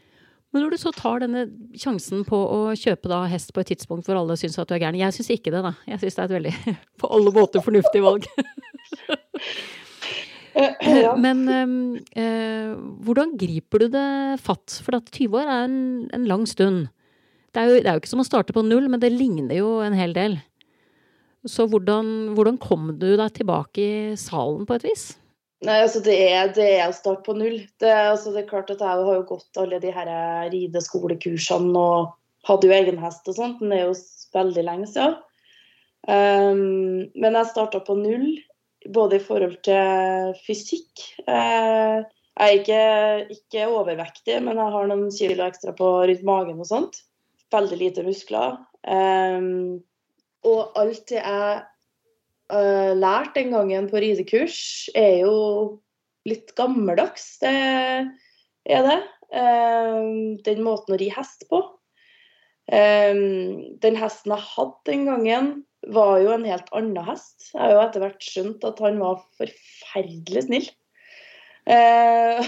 Men 0.52 0.64
når 0.64 0.72
du 0.72 0.80
så 0.80 0.92
tar 0.96 1.20
denne 1.20 1.44
sjansen 1.76 2.22
på 2.28 2.36
å 2.36 2.60
kjøpe 2.76 3.10
da 3.10 3.22
hest 3.28 3.52
på 3.52 3.60
et 3.60 3.70
tidspunkt 3.74 4.08
hvor 4.08 4.16
alle 4.16 4.36
syns 4.40 4.56
at 4.60 4.68
du 4.70 4.76
er 4.76 4.80
gæren 4.80 4.96
Jeg 4.96 5.12
syns 5.16 5.28
ikke 5.34 5.52
det, 5.52 5.60
da. 5.64 5.74
Jeg 5.90 6.00
syns 6.00 6.16
det 6.16 6.22
er 6.22 6.28
et 6.30 6.36
veldig 6.38 6.76
på 7.00 7.10
alle 7.18 7.34
måter 7.36 7.64
fornuftig 7.64 8.04
valg. 8.04 8.28
Ja. 10.58 11.12
Men 11.14 11.44
eh, 12.18 12.72
hvordan 13.06 13.36
griper 13.38 13.84
du 13.84 13.92
det 13.92 14.40
fatt? 14.42 14.80
For 14.82 14.96
at 14.96 15.06
20 15.14 15.36
år 15.38 15.46
er 15.46 15.66
en, 15.68 15.76
en 16.16 16.24
lang 16.26 16.48
stund. 16.50 16.88
Det 17.54 17.60
er, 17.62 17.68
jo, 17.68 17.76
det 17.76 17.86
er 17.86 17.94
jo 17.94 18.02
ikke 18.02 18.10
som 18.10 18.24
å 18.24 18.26
starte 18.26 18.56
på 18.56 18.64
null, 18.66 18.88
men 18.90 18.98
det 18.98 19.12
ligner 19.14 19.60
jo 19.60 19.76
en 19.84 19.94
hel 19.94 20.16
del. 20.16 20.34
Så 21.46 21.68
hvordan, 21.70 22.32
hvordan 22.34 22.58
kom 22.58 22.90
du 22.98 23.12
deg 23.20 23.30
tilbake 23.36 23.84
i 23.84 24.18
salen 24.18 24.66
på 24.66 24.80
et 24.80 24.88
vis? 24.88 25.04
Nei, 25.66 25.80
altså 25.82 26.00
det 26.04 26.14
er, 26.22 26.52
det 26.54 26.66
er 26.76 26.84
å 26.86 26.94
starte 26.94 27.24
på 27.26 27.34
null. 27.34 27.56
Det, 27.82 27.90
altså 27.90 28.30
det 28.34 28.44
er 28.44 28.50
klart 28.50 28.70
at 28.70 28.82
Jeg 28.84 29.06
har 29.06 29.16
jo 29.16 29.24
gått 29.26 29.58
alle 29.58 29.80
de 29.82 29.90
her 29.94 30.10
rideskolekursene 30.52 31.80
og 31.80 32.12
hadde 32.46 32.68
jo 32.68 32.76
egen 32.76 33.00
hest 33.02 33.26
og 33.26 33.38
sånt. 33.38 33.62
men 33.62 33.72
Det 33.72 33.80
er 33.80 33.88
jo 33.88 33.96
veldig 34.38 34.64
lenge 34.68 34.90
siden. 34.90 35.16
Um, 36.08 37.10
men 37.18 37.36
jeg 37.36 37.50
starta 37.50 37.80
på 37.84 37.96
null, 37.98 38.28
både 38.94 39.18
i 39.18 39.24
forhold 39.24 39.58
til 39.66 40.30
fysikk. 40.46 41.02
Uh, 41.26 42.06
jeg 42.38 42.46
er 42.46 42.60
ikke, 42.60 43.34
ikke 43.34 43.66
overvektig, 43.66 44.38
men 44.46 44.60
jeg 44.62 44.74
har 44.76 44.86
noen 44.86 45.08
kilo 45.10 45.46
ekstra 45.48 45.74
på 45.74 45.90
rundt 46.06 46.24
magen 46.26 46.62
og 46.62 46.70
sånt. 46.70 47.02
Veldig 47.50 47.80
lite 47.80 48.06
muskler. 48.06 48.60
Um, 48.86 49.80
og 50.46 50.78
alt 50.78 51.02
det 51.10 51.18
jeg 51.18 51.58
uh, 52.52 52.92
lært 52.98 53.36
den 53.36 53.52
gangen 53.54 53.88
på 53.90 54.00
ridekurs, 54.02 54.58
er 54.96 55.22
jo 55.24 55.36
litt 56.28 56.54
gammeldags. 56.58 57.36
Det 57.42 57.54
er 58.68 58.88
det. 58.88 59.00
Uh, 59.28 60.36
den 60.44 60.64
måten 60.64 60.96
å 60.96 61.00
ri 61.00 61.10
hest 61.12 61.46
på. 61.52 61.62
Um, 62.68 63.78
den 63.80 63.96
hesten 63.96 64.34
jeg 64.34 64.44
hadde 64.44 64.90
den 64.90 65.06
gangen, 65.08 65.52
var 65.88 66.18
jo 66.20 66.32
en 66.34 66.44
helt 66.48 66.68
annen 66.76 67.06
hest. 67.06 67.50
Jeg 67.54 67.62
har 67.62 67.74
jo 67.74 67.82
etter 67.84 68.04
hvert 68.04 68.24
skjønt 68.24 68.66
at 68.68 68.80
han 68.84 68.98
var 69.00 69.22
forferdelig 69.38 70.44
snill. 70.48 70.68
Uh, 71.68 72.42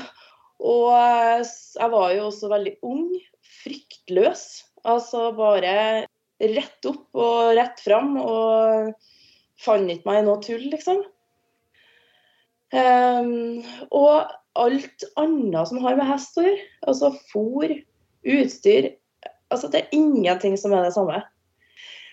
og 0.61 0.93
jeg 0.93 1.93
var 1.95 2.13
jo 2.17 2.27
også 2.29 2.51
veldig 2.53 2.75
ung, 2.85 3.07
fryktløs. 3.63 4.45
Altså 4.89 5.31
bare 5.37 5.73
rett 6.41 6.89
opp 6.89 7.21
og 7.21 7.55
rett 7.57 7.81
fram. 7.85 8.17
Og 8.21 8.93
fant 9.61 9.93
ikke 9.93 10.09
meg 10.09 10.23
i 10.23 10.27
noe 10.27 10.41
tull, 10.45 10.67
liksom. 10.73 11.03
Um, 12.71 13.61
og 13.91 14.31
alt 14.61 15.05
annet 15.19 15.71
som 15.71 15.81
har 15.83 15.99
med 15.99 16.07
hest 16.07 16.39
å 16.39 16.45
gjøre, 16.47 16.67
altså 16.91 17.13
fôr, 17.33 17.75
utstyr 18.21 18.93
altså 19.51 19.67
Det 19.73 19.81
er 19.81 19.95
ingenting 19.97 20.55
som 20.61 20.71
er 20.77 20.85
det 20.87 20.93
samme. 20.95 21.17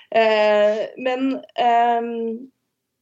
Uh, 0.10 0.88
men 0.98 1.36
um, 1.38 2.08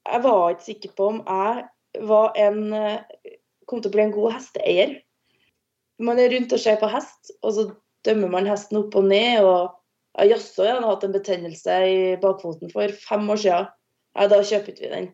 jeg 0.03 0.23
var 0.25 0.49
ikke 0.51 0.65
sikker 0.65 0.95
på 0.97 1.07
om 1.13 1.21
jeg 1.23 2.01
var 2.09 2.35
en 2.35 2.59
kom 3.69 3.81
til 3.81 3.91
å 3.91 3.95
bli 3.95 4.03
en 4.05 4.13
god 4.15 4.35
hesteeier. 4.35 4.93
Man 6.03 6.19
er 6.19 6.33
rundt 6.33 6.53
og 6.53 6.61
ser 6.61 6.77
på 6.81 6.89
hest, 6.91 7.31
og 7.41 7.55
så 7.55 7.65
dømmer 8.05 8.31
man 8.33 8.49
hesten 8.49 8.81
opp 8.81 8.95
og 8.99 9.07
ned. 9.09 9.43
og 9.43 9.71
ja, 10.15 10.27
Jaså, 10.35 10.65
jeg 10.67 10.77
har 10.77 10.87
hatt 10.89 11.05
en 11.07 11.15
betennelse 11.15 11.79
i 11.87 11.97
bakfoten 12.21 12.71
for 12.73 12.91
fem 13.07 13.29
år 13.31 13.41
siden. 13.41 13.71
Ja, 14.15 14.27
da 14.31 14.41
kjøper 14.47 14.77
vi 14.79 14.89
den. 14.91 15.07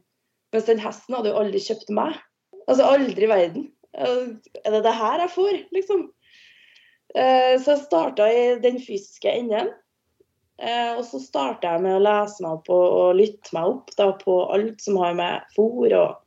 Mens 0.53 0.67
den 0.67 0.81
hesten 0.84 1.15
hadde 1.15 1.31
jo 1.31 1.39
aldri 1.41 1.62
kjøpt 1.63 1.89
meg. 1.96 2.17
Altså 2.67 2.86
aldri 2.86 3.25
i 3.25 3.29
verden. 3.31 3.70
Er 3.98 4.72
det 4.72 4.84
det 4.86 4.96
her 4.96 5.24
jeg 5.25 5.31
får, 5.36 5.55
liksom? 5.75 6.03
Eh, 7.15 7.55
Så 7.60 7.74
jeg 7.75 7.86
starta 7.86 8.27
i 8.31 8.43
den 8.63 8.79
fysiske 8.79 9.31
enden. 9.31 9.72
Eh, 10.62 10.93
Og 10.96 11.03
så 11.08 11.20
starta 11.20 11.74
jeg 11.74 11.81
med 11.84 11.98
å 11.98 12.03
lese 12.05 12.43
meg 12.43 12.60
opp 12.60 12.70
og, 12.70 12.86
og 13.01 13.15
lytte 13.17 13.55
meg 13.58 13.72
opp 13.74 13.96
da, 13.98 14.12
på 14.20 14.38
alt 14.53 14.81
som 14.84 15.00
har 15.01 15.15
med 15.17 15.41
fôr 15.58 15.96
og 15.98 16.17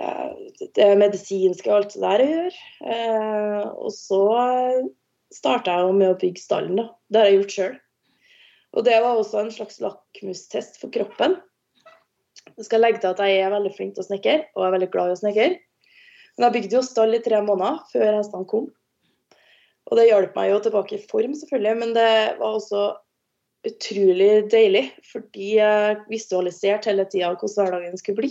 ja, 0.00 0.32
det 0.76 0.88
medisinske 0.96 1.68
og 1.68 1.76
alt 1.76 1.94
det 1.94 2.02
der 2.02 2.24
å 2.24 2.30
gjøre. 2.32 2.64
Eh, 2.96 3.68
Og 3.84 3.92
så 3.94 4.22
starta 5.32 5.76
jeg 5.78 5.94
med 5.94 6.10
å 6.16 6.18
bygge 6.18 6.42
stallen. 6.42 6.76
da. 6.80 6.88
Det 7.08 7.20
har 7.20 7.30
jeg 7.30 7.38
gjort 7.40 7.56
sjøl. 7.56 7.78
Og 8.70 8.84
det 8.86 8.98
var 9.02 9.18
også 9.18 9.40
en 9.44 9.54
slags 9.54 9.80
lakmustest 9.82 10.76
for 10.80 10.90
kroppen. 10.94 11.38
Jeg 12.60 12.68
skal 12.68 12.82
legge 12.84 13.00
til 13.00 13.14
at 13.14 13.20
jeg 13.24 13.40
er 13.40 13.52
veldig 13.54 13.70
flink 13.72 13.94
til 13.96 14.04
å 14.04 14.08
snekre, 14.10 14.36
og 14.52 14.66
er 14.66 14.74
veldig 14.74 14.90
glad 14.92 15.08
i 15.08 15.14
å 15.14 15.20
snekre. 15.22 15.48
Men 16.36 16.46
jeg 16.46 16.54
bygde 16.58 16.76
jo 16.76 16.82
stall 16.84 17.16
i 17.16 17.22
tre 17.24 17.38
måneder 17.40 17.78
før 17.88 18.18
hestene 18.18 18.48
kom. 18.50 18.66
Og 19.88 19.96
det 19.96 20.10
hjalp 20.10 20.36
meg 20.36 20.50
jo 20.50 20.58
tilbake 20.66 20.98
i 20.98 21.06
form, 21.08 21.32
selvfølgelig, 21.40 21.78
men 21.80 21.94
det 21.96 22.10
var 22.36 22.58
også 22.58 22.82
utrolig 23.66 24.28
deilig. 24.52 24.82
Fordi 25.08 25.48
jeg 25.56 25.96
visualiserte 26.12 26.92
hele 26.92 27.06
tida 27.08 27.32
hvordan 27.32 27.70
hverdagen 27.70 28.02
skulle 28.02 28.20
bli. 28.20 28.30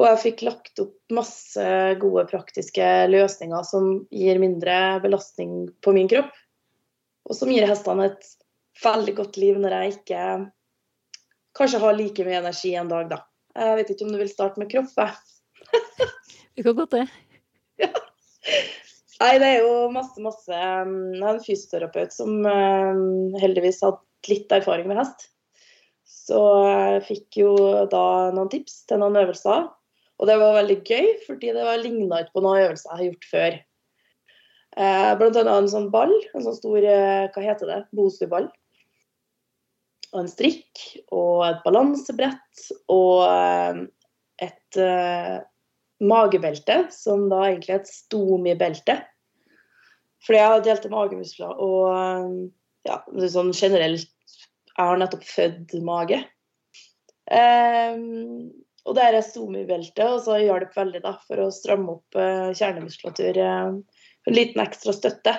Og 0.00 0.06
jeg 0.08 0.20
fikk 0.22 0.42
lagt 0.48 0.82
opp 0.82 1.14
masse 1.14 1.66
gode 2.02 2.24
praktiske 2.30 2.88
løsninger 3.12 3.68
som 3.68 3.90
gir 4.10 4.40
mindre 4.42 4.98
belastning 5.04 5.68
på 5.84 5.94
min 5.94 6.10
kropp. 6.10 6.32
Og 7.28 7.38
som 7.38 7.54
gir 7.54 7.68
hestene 7.70 8.10
et 8.10 8.28
veldig 8.82 9.14
godt 9.20 9.38
liv 9.38 9.62
når 9.62 9.76
jeg 9.76 9.94
ikke 9.94 10.26
kanskje 11.58 11.80
ha 11.82 11.92
like 11.96 12.26
mye 12.26 12.40
energi 12.40 12.74
en 12.78 12.90
dag, 12.92 13.10
da. 13.12 13.22
Jeg 13.58 13.78
vet 13.78 13.92
ikke 13.92 14.06
om 14.06 14.14
du 14.14 14.20
vil 14.20 14.30
starte 14.32 14.62
med 14.62 14.70
kropp? 14.72 14.92
jeg. 14.96 15.12
Vi 16.56 16.64
kan 16.64 16.76
godt 16.78 16.96
det. 16.96 17.06
Nei, 19.22 19.34
det 19.38 19.48
er 19.48 19.60
jo 19.62 19.74
masse, 19.94 20.18
masse 20.22 20.50
um, 20.50 20.94
Jeg 21.14 21.22
er 21.22 21.36
en 21.36 21.44
fysioterapeut 21.44 22.14
som 22.14 22.40
um, 22.42 23.36
heldigvis 23.38 23.78
har 23.84 23.94
hatt 23.94 24.30
litt 24.32 24.54
erfaring 24.54 24.88
med 24.90 24.98
hest. 24.98 25.28
Så 26.08 26.40
jeg 26.66 27.04
fikk 27.06 27.38
jo 27.42 27.52
da 27.90 28.32
noen 28.34 28.50
tips 28.52 28.82
til 28.90 29.00
noen 29.02 29.20
øvelser. 29.22 29.68
Og 30.22 30.28
det 30.28 30.38
var 30.38 30.58
veldig 30.58 30.78
gøy, 30.86 31.06
fordi 31.26 31.52
det 31.54 31.66
var 31.66 31.80
ligna 31.82 32.22
ikke 32.22 32.38
på 32.38 32.44
noen 32.44 32.64
øvelser 32.66 32.90
jeg 32.90 32.98
har 32.98 33.06
gjort 33.08 33.30
før. 33.30 33.60
Eh, 34.72 35.12
blant 35.20 35.38
annet 35.38 35.54
en 35.54 35.70
sånn 35.72 35.88
ball, 35.92 36.12
en 36.32 36.44
sånn 36.46 36.56
stor 36.56 36.86
eh, 36.88 37.24
hva 37.34 37.44
heter 37.44 37.68
det, 37.68 37.80
Bosuball. 37.96 38.46
Og 40.12 40.22
en 40.22 40.28
strikk 40.30 40.82
og 41.14 41.46
et 41.46 41.62
balansebrett 41.64 42.66
og 42.92 43.22
eh, 43.24 43.80
et 44.42 44.78
uh, 44.80 45.38
magebelte, 46.02 46.86
som 46.92 47.28
da 47.30 47.44
egentlig 47.46 47.76
er 47.76 47.80
et 47.80 47.90
stomibelte. 47.90 48.98
Fordi 50.26 50.38
jeg 50.38 50.50
har 50.52 50.64
delte 50.66 50.90
magemuskler 50.92 51.62
og 51.62 51.86
eh, 51.92 52.34
ja, 52.88 52.98
sånn 53.30 53.52
generelt 53.54 54.08
Jeg 54.72 54.88
har 54.88 54.98
nettopp 54.98 55.24
født 55.28 55.74
mage. 55.84 56.22
Um, 57.32 58.50
og 58.88 58.96
det 58.96 59.04
er 59.04 59.18
stomibeltet, 59.22 60.02
og 60.08 60.22
så 60.24 60.38
hjalp 60.40 60.72
veldig 60.74 61.02
da, 61.04 61.12
for 61.28 61.42
å 61.44 61.50
stramme 61.54 61.98
opp 61.98 62.18
uh, 62.18 62.50
kjernemuskulatur. 62.56 63.38
Uh, 63.38 64.08
en 64.26 64.36
liten 64.36 64.62
ekstra 64.64 64.94
støtte 64.96 65.36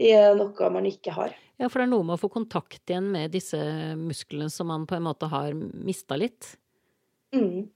i 0.00 0.14
noe 0.38 0.70
man 0.72 0.88
ikke 0.88 1.12
har. 1.14 1.36
Ja, 1.62 1.68
for 1.70 1.78
det 1.78 1.86
er 1.86 1.92
noe 1.92 2.06
med 2.06 2.16
å 2.16 2.22
få 2.24 2.32
kontakt 2.32 2.90
igjen 2.90 3.12
med 3.14 3.30
disse 3.36 3.58
musklene 3.94 4.50
som 4.50 4.66
man 4.72 4.82
på 4.90 4.96
en 4.96 5.06
måte 5.06 5.28
har 5.30 5.54
mista 5.54 6.18
litt. 6.18 6.56
Mm. 7.30 7.68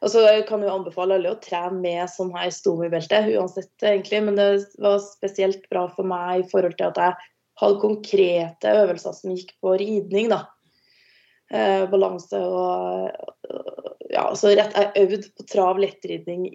Og 0.00 0.12
så 0.12 0.22
kan 0.48 0.62
jeg 0.62 0.70
jo 0.70 0.76
anbefale 0.78 1.18
alle 1.18 1.34
å 1.34 1.40
trene 1.42 1.82
med 1.82 2.08
sånn 2.08 2.32
her 2.36 2.48
stomibelte, 2.54 3.20
uansett 3.36 3.84
egentlig. 3.84 4.22
Men 4.24 4.38
det 4.40 4.48
var 4.80 5.02
spesielt 5.04 5.68
bra 5.68 5.84
for 5.92 6.08
meg 6.08 6.46
i 6.46 6.48
forhold 6.48 6.78
til 6.78 6.88
at 6.88 7.00
jeg 7.02 7.28
hadde 7.60 7.82
konkrete 7.82 8.74
øvelser 8.82 9.16
som 9.16 9.32
gikk 9.36 9.52
på 9.64 9.76
ridning, 9.84 10.32
da. 10.32 10.46
Eh, 11.52 11.84
balanse 11.92 12.40
og 12.42 13.12
Ja, 14.10 14.24
altså 14.24 14.50
rett 14.56 14.72
Jeg 14.74 15.04
øvde 15.04 15.28
på 15.36 15.44
trav 15.46 15.78
lettridning 15.78 16.48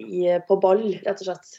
på 0.48 0.58
ball, 0.60 0.82
rett 1.06 1.22
og 1.22 1.30
slett. 1.30 1.52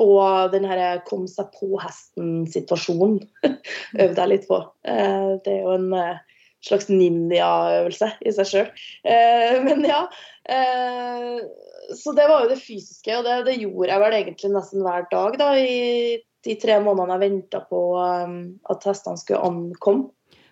Og 0.00 0.52
den 0.54 0.66
her 0.68 1.02
kom 1.08 1.26
seg 1.30 1.50
på 1.56 1.78
hesten-situasjonen 1.82 3.20
øvde 4.02 4.16
jeg 4.16 4.32
litt 4.32 4.48
på. 4.48 4.60
Eh, 4.88 5.32
det 5.44 5.56
er 5.56 5.66
jo 5.66 5.74
en 5.76 5.90
eh, 5.98 6.22
slags 6.66 6.90
ninja-øvelse 6.92 8.12
i 8.24 8.34
seg 8.36 8.50
sjøl. 8.50 8.70
Eh, 9.04 9.58
men 9.66 9.84
ja. 9.88 10.06
Så 12.00 12.14
det 12.16 12.26
var 12.26 12.44
jo 12.44 12.52
det 12.52 12.60
fysiske, 12.62 13.12
og 13.18 13.26
det, 13.26 13.36
det 13.46 13.60
gjorde 13.60 13.92
jeg 13.92 14.02
vel 14.02 14.16
egentlig 14.16 14.50
nesten 14.54 14.82
hver 14.86 15.04
dag 15.12 15.36
da, 15.38 15.50
i 15.58 16.18
de 16.46 16.56
tre 16.58 16.78
månedene 16.82 17.18
jeg 17.18 17.22
venta 17.22 17.60
på 17.68 17.80
at 18.00 18.88
hestene 18.88 19.20
skulle 19.20 19.42
ankomme. 19.46 20.08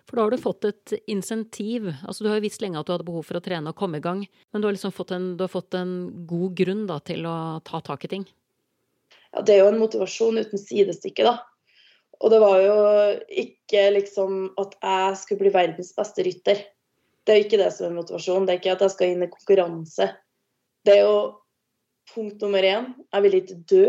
For 0.09 0.17
da 0.17 0.25
har 0.25 0.33
du 0.33 0.41
fått 0.41 0.65
et 0.65 0.93
insentiv. 1.11 1.85
Altså 2.01 2.25
du 2.25 2.31
har 2.31 2.39
jo 2.39 2.45
visst 2.47 2.63
lenge 2.63 2.79
at 2.79 2.87
du 2.87 2.95
hadde 2.95 3.05
behov 3.05 3.27
for 3.27 3.37
å 3.37 3.43
trene 3.45 3.69
og 3.69 3.77
komme 3.77 3.99
i 3.99 4.03
gang, 4.03 4.23
men 4.49 4.61
du 4.61 4.65
har 4.65 4.73
liksom 4.73 4.93
fått 4.95 5.13
en, 5.13 5.35
har 5.37 5.51
fått 5.51 5.77
en 5.77 5.91
god 6.29 6.55
grunn 6.57 6.87
da, 6.89 6.97
til 7.05 7.27
å 7.29 7.37
ta 7.65 7.81
tak 7.85 8.07
i 8.07 8.13
ting. 8.15 8.25
Ja, 9.35 9.43
det 9.45 9.55
er 9.55 9.63
jo 9.63 9.71
en 9.73 9.81
motivasjon 9.81 10.41
uten 10.41 10.61
sidestykke, 10.61 11.27
da. 11.27 11.37
Og 12.19 12.33
det 12.33 12.39
var 12.43 12.57
jo 12.63 12.77
ikke 13.43 13.85
liksom 13.95 14.49
at 14.59 14.75
jeg 14.81 15.19
skulle 15.21 15.45
bli 15.45 15.53
verdens 15.53 15.93
beste 15.95 16.25
rytter. 16.25 16.63
Det 17.23 17.33
er 17.33 17.39
jo 17.39 17.45
ikke 17.45 17.61
det 17.61 17.69
som 17.75 17.87
er 17.87 17.99
motivasjonen. 17.99 18.47
Det 18.47 18.55
er 18.55 18.61
ikke 18.61 18.73
at 18.75 18.83
jeg 18.83 18.95
skal 18.95 19.13
inn 19.13 19.23
i 19.23 19.31
konkurranse. 19.31 20.09
Det 20.83 20.97
er 20.97 21.05
jo 21.05 21.19
punkt 22.13 22.41
nummer 22.43 22.65
én. 22.65 22.91
Jeg 23.13 23.25
vil 23.25 23.37
ikke 23.39 23.59
dø. 23.69 23.85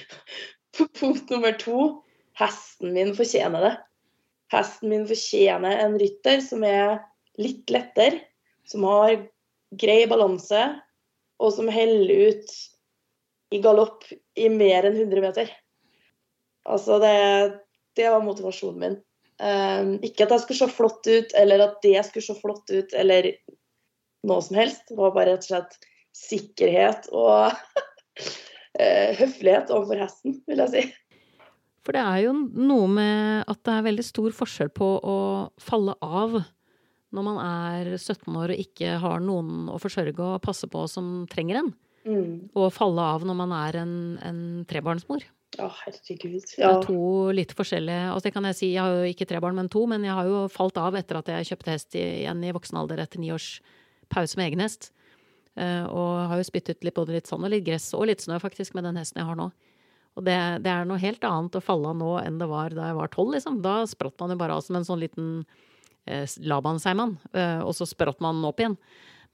punkt 1.00 1.32
nummer 1.32 1.56
to. 1.60 1.88
Hesten 2.40 2.92
min 2.96 3.14
fortjener 3.16 3.68
det. 3.68 3.74
Hesten 4.52 4.90
min 4.92 5.06
fortjener 5.08 5.80
en 5.84 5.96
rytter 6.00 6.42
som 6.44 6.64
er 6.66 6.98
litt 7.40 7.70
lettere, 7.72 8.20
som 8.68 8.84
har 8.86 9.16
grei 9.80 10.04
balanse, 10.10 10.60
og 11.42 11.54
som 11.56 11.70
heller 11.72 12.34
ut 12.34 12.52
i 13.52 13.60
galopp 13.64 14.06
i 14.38 14.48
mer 14.52 14.88
enn 14.88 14.96
100 14.96 15.24
meter. 15.24 15.50
Altså, 16.64 16.98
det, 17.02 17.16
det 17.98 18.08
var 18.10 18.24
motivasjonen 18.24 18.80
min. 18.80 18.96
Um, 19.34 19.96
ikke 20.06 20.24
at 20.24 20.32
jeg 20.36 20.44
skulle 20.44 20.60
se 20.62 20.76
flott 20.76 21.08
ut, 21.10 21.34
eller 21.36 21.66
at 21.66 21.80
det 21.84 21.98
skulle 22.06 22.26
se 22.26 22.36
flott 22.38 22.70
ut, 22.70 22.94
eller 22.96 23.32
noe 24.24 24.44
som 24.46 24.58
helst. 24.58 24.86
Det 24.88 24.98
var 24.98 25.14
bare 25.16 25.34
rett 25.34 25.46
og 25.46 25.50
slett 25.50 25.78
sikkerhet 26.14 27.08
og 27.10 27.50
eh, 28.80 29.14
høflighet 29.18 29.72
overfor 29.74 30.04
hesten, 30.04 30.38
vil 30.48 30.62
jeg 30.64 30.74
si. 30.74 30.84
For 31.84 31.96
det 31.96 32.00
er 32.00 32.20
jo 32.24 32.34
noe 32.38 32.88
med 32.88 33.48
at 33.50 33.60
det 33.66 33.72
er 33.74 33.88
veldig 33.90 34.04
stor 34.06 34.36
forskjell 34.36 34.70
på 34.72 34.86
å 35.04 35.16
falle 35.60 35.96
av 36.00 36.38
når 37.14 37.26
man 37.26 37.40
er 37.42 37.90
17 37.98 38.30
år 38.34 38.54
og 38.54 38.62
ikke 38.62 38.96
har 39.02 39.20
noen 39.22 39.68
å 39.70 39.76
forsørge 39.82 40.16
og 40.18 40.42
passe 40.42 40.66
på 40.70 40.86
som 40.90 41.26
trenger 41.30 41.60
en, 41.60 41.68
mm. 42.06 42.56
og 42.56 42.72
falle 42.74 43.06
av 43.14 43.24
når 43.26 43.38
man 43.38 43.54
er 43.56 43.80
en, 43.82 43.94
en 44.24 44.42
trebarnsmor. 44.70 45.24
Å, 45.54 45.68
herregud. 45.84 46.42
Ja. 46.58 46.66
Det 46.66 46.70
er 46.72 46.80
to 46.88 47.02
litt 47.36 47.52
forskjellige 47.54 48.08
Altså 48.10 48.26
det 48.26 48.32
kan 48.34 48.48
jeg 48.48 48.56
si, 48.58 48.68
jeg 48.72 48.82
har 48.82 48.96
jo 48.98 49.12
ikke 49.12 49.28
tre 49.30 49.38
barn, 49.42 49.54
men 49.54 49.70
to, 49.70 49.84
men 49.90 50.02
jeg 50.06 50.16
har 50.16 50.26
jo 50.26 50.40
falt 50.50 50.80
av 50.82 50.96
etter 50.98 51.20
at 51.20 51.30
jeg 51.30 51.52
kjøpte 51.52 51.70
hest 51.70 51.94
igjen 52.00 52.42
i 52.42 52.50
voksen 52.54 52.80
alder 52.80 53.04
etter 53.04 53.22
ni 53.22 53.30
års 53.34 53.60
pause 54.12 54.38
med 54.38 54.50
egen 54.50 54.64
hest. 54.64 54.90
Uh, 55.54 55.86
og 55.86 56.08
har 56.32 56.40
jo 56.40 56.48
spyttet 56.48 56.82
litt, 56.82 56.96
både 56.96 57.14
litt 57.14 57.30
sand 57.30 57.46
og 57.46 57.52
litt 57.52 57.62
gress, 57.66 57.92
og 57.94 58.08
litt 58.10 58.24
snø 58.24 58.40
faktisk, 58.42 58.74
med 58.74 58.88
den 58.88 58.98
hesten 58.98 59.22
jeg 59.22 59.28
har 59.28 59.38
nå. 59.38 59.52
Og 60.14 60.26
det, 60.26 60.34
det, 60.64 60.70
er 60.70 60.86
noe 60.86 60.98
helt 61.02 61.22
annet 61.26 61.58
å 61.58 61.62
falle 61.62 61.90
av 61.90 61.98
nå 61.98 62.10
enn 62.22 62.38
det 62.38 62.48
var 62.50 62.74
da 62.74 62.90
jeg 62.90 62.98
var 62.98 63.10
tolv, 63.12 63.34
liksom. 63.34 63.60
Da 63.62 63.80
spratt 63.90 64.18
man 64.22 64.34
jo 64.34 64.40
bare 64.40 64.58
av 64.58 64.62
som 64.66 64.78
en 64.78 64.86
sånn 64.86 65.02
liten 65.02 65.30
eh, 66.06 66.26
laban-seigmann, 66.42 67.16
eh, 67.34 67.62
og 67.62 67.74
så 67.74 67.86
spratt 67.88 68.22
man 68.22 68.42
opp 68.46 68.62
igjen. 68.62 68.76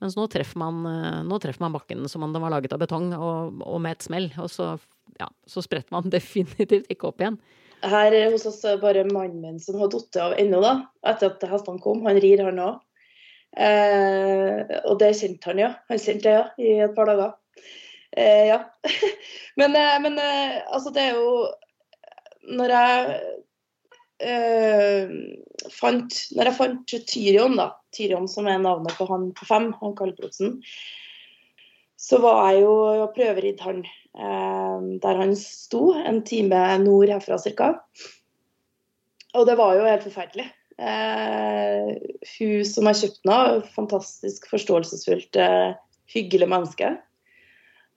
Mens 0.01 0.17
nå 0.17 0.27
treffer 0.33 0.61
man, 0.61 0.83
eh, 0.89 1.21
nå 1.29 1.39
treffer 1.43 1.65
man 1.65 1.75
bakken 1.77 2.07
som 2.09 2.25
om 2.25 2.33
den 2.33 2.43
var 2.43 2.55
laget 2.55 2.73
av 2.73 2.81
betong, 2.81 3.13
og, 3.17 3.65
og 3.67 3.81
med 3.85 3.99
et 3.99 4.07
smell. 4.07 4.31
Og 4.41 4.49
så, 4.53 4.75
ja, 5.21 5.29
så 5.49 5.65
spretter 5.65 5.93
man 5.97 6.09
definitivt 6.17 6.89
ikke 6.93 7.11
opp 7.11 7.21
igjen. 7.21 7.41
Her 7.81 8.13
hos 8.33 8.45
oss 8.49 8.61
er 8.69 8.81
bare 8.81 9.07
mannen 9.09 9.41
min 9.41 9.61
som 9.61 9.79
har 9.81 9.89
falt 9.93 10.17
av 10.21 10.37
ennå, 10.41 10.61
da. 10.65 10.75
Etter 11.09 11.33
at 11.33 11.45
hestene 11.49 11.81
kom. 11.81 12.03
Han 12.09 12.21
rir, 12.21 12.43
han 12.45 12.61
òg. 12.61 12.81
Eh, 13.57 14.61
og 14.87 14.99
det 15.01 15.15
kjente 15.19 15.51
han, 15.51 15.63
ja. 15.65 15.71
Han 15.89 16.01
kjente 16.01 16.29
det, 16.29 16.35
ja, 16.37 16.45
i 16.61 16.75
et 16.85 16.97
par 16.97 17.09
dager. 17.09 17.37
Eh, 18.17 18.49
ja. 18.51 18.61
men, 19.61 19.77
eh, 19.77 19.97
men 20.05 20.19
eh, 20.19 20.61
altså, 20.67 20.91
det 20.91 21.03
er 21.09 21.19
jo 21.19 21.47
Når 22.51 22.73
jeg 22.75 23.21
eh, 24.21 25.11
fant 25.75 26.17
Når 26.37 26.51
jeg 26.51 26.57
fant 26.57 26.95
Tyrion, 27.09 27.57
da, 27.59 27.71
Tyrion 27.95 28.29
som 28.31 28.49
er 28.51 28.61
navnet 28.63 28.97
på 28.99 29.07
han 29.11 29.31
på 29.37 29.49
fem, 29.49 29.71
han 29.81 29.97
Kalbrotsen, 29.99 30.59
så 32.01 32.21
var 32.23 32.47
jeg 32.49 32.63
jo 32.63 32.73
og 33.05 33.11
prøveridd 33.17 33.61
han 33.61 33.83
uh, 33.85 34.79
der 35.03 35.19
han 35.21 35.35
sto, 35.37 35.91
en 35.93 36.23
time 36.25 36.63
nord 36.81 37.13
herfra 37.13 37.37
ca. 37.45 37.75
Og 39.37 39.45
det 39.47 39.59
var 39.61 39.77
jo 39.77 39.85
helt 39.85 40.07
forferdelig. 40.09 40.47
Uh, 40.81 41.93
hun 42.39 42.65
som 42.65 42.89
har 42.89 42.97
kjøpt 42.97 43.21
den 43.21 43.35
av, 43.35 43.69
fantastisk 43.77 44.49
forståelsesfullt, 44.49 45.37
hyggelig 46.11 46.49
menneske. 46.51 46.95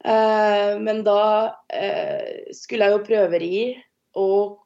Men 0.03 0.97
da 1.07 1.21
skulle 2.51 2.89
jeg 2.89 2.91
jo 2.91 3.05
prøveri 3.07 3.59
og 4.19 4.62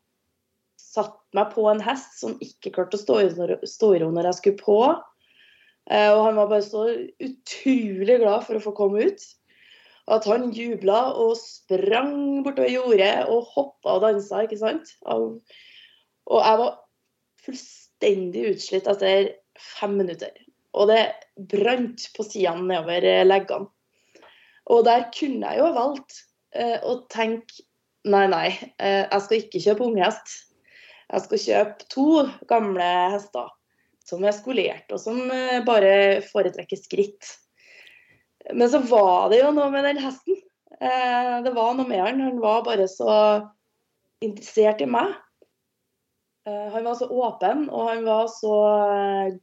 satt 0.97 1.17
meg 1.37 1.53
på 1.53 1.65
en 1.69 1.81
hest 1.83 2.17
som 2.19 2.35
ikke 2.43 2.73
klarte 2.75 2.97
å 2.97 3.03
stå 3.69 3.93
i 3.93 4.01
ro 4.01 4.09
når 4.13 4.31
jeg 4.31 4.39
skulle 4.39 4.61
på. 4.61 4.79
Eh, 5.87 6.09
og 6.11 6.23
han 6.25 6.39
var 6.39 6.49
bare 6.51 6.65
så 6.65 6.85
utrolig 7.23 8.17
glad 8.23 8.47
for 8.47 8.57
å 8.57 8.63
få 8.63 8.73
komme 8.77 9.07
ut. 9.07 9.27
At 10.11 10.27
han 10.29 10.49
jubla 10.55 10.99
og 11.19 11.35
sprang 11.39 12.43
bortover 12.45 12.71
jordet 12.71 13.13
og 13.27 13.47
hoppa 13.53 13.97
og 13.97 14.05
dansa, 14.05 14.45
ikke 14.45 14.59
sant. 14.59 14.93
Og 15.07 15.39
jeg 16.31 16.61
var 16.61 16.77
fullstendig 17.43 18.45
utslitt 18.53 18.87
etter 18.87 19.33
fem 19.59 19.97
minutter. 19.99 20.31
Og 20.77 20.91
det 20.91 21.01
brant 21.51 22.07
på 22.15 22.25
sidene 22.27 22.67
nedover 22.69 23.27
leggene. 23.27 23.71
Og 24.67 24.83
der 24.83 25.07
kunne 25.15 25.47
jeg 25.47 25.61
jo 25.61 25.67
ha 25.69 25.75
valgt 25.75 26.21
eh, 26.55 26.79
å 26.83 26.99
tenke 27.11 27.63
nei, 28.07 28.25
nei, 28.31 28.47
eh, 28.79 29.05
jeg 29.05 29.23
skal 29.23 29.41
ikke 29.41 29.63
kjøpe 29.63 29.87
unghest. 29.87 30.35
Jeg 31.07 31.23
skal 31.23 31.43
kjøpe 31.43 31.87
to 31.91 32.07
gamle 32.49 32.87
hester 33.13 33.51
som 34.07 34.23
er 34.23 34.35
skolert, 34.35 34.87
og 34.93 35.01
som 35.01 35.19
eh, 35.33 35.59
bare 35.67 36.23
foretrekker 36.29 36.79
skritt. 36.79 37.33
Men 38.55 38.69
så 38.71 38.79
var 38.87 39.31
det 39.31 39.41
jo 39.41 39.51
noe 39.55 39.67
med 39.73 39.83
den 39.87 39.99
hesten. 39.99 40.39
Eh, 40.79 41.33
det 41.43 41.53
var 41.55 41.75
noe 41.75 41.87
med 41.87 42.03
han. 42.03 42.23
Han 42.23 42.39
var 42.43 42.63
bare 42.67 42.87
så 42.91 43.11
interessert 44.23 44.83
i 44.83 44.87
meg. 44.89 45.11
Eh, 46.47 46.67
han 46.71 46.87
var 46.87 46.95
så 46.99 47.09
åpen, 47.11 47.67
og 47.67 47.91
han 47.91 48.07
var 48.07 48.31
så 48.31 48.55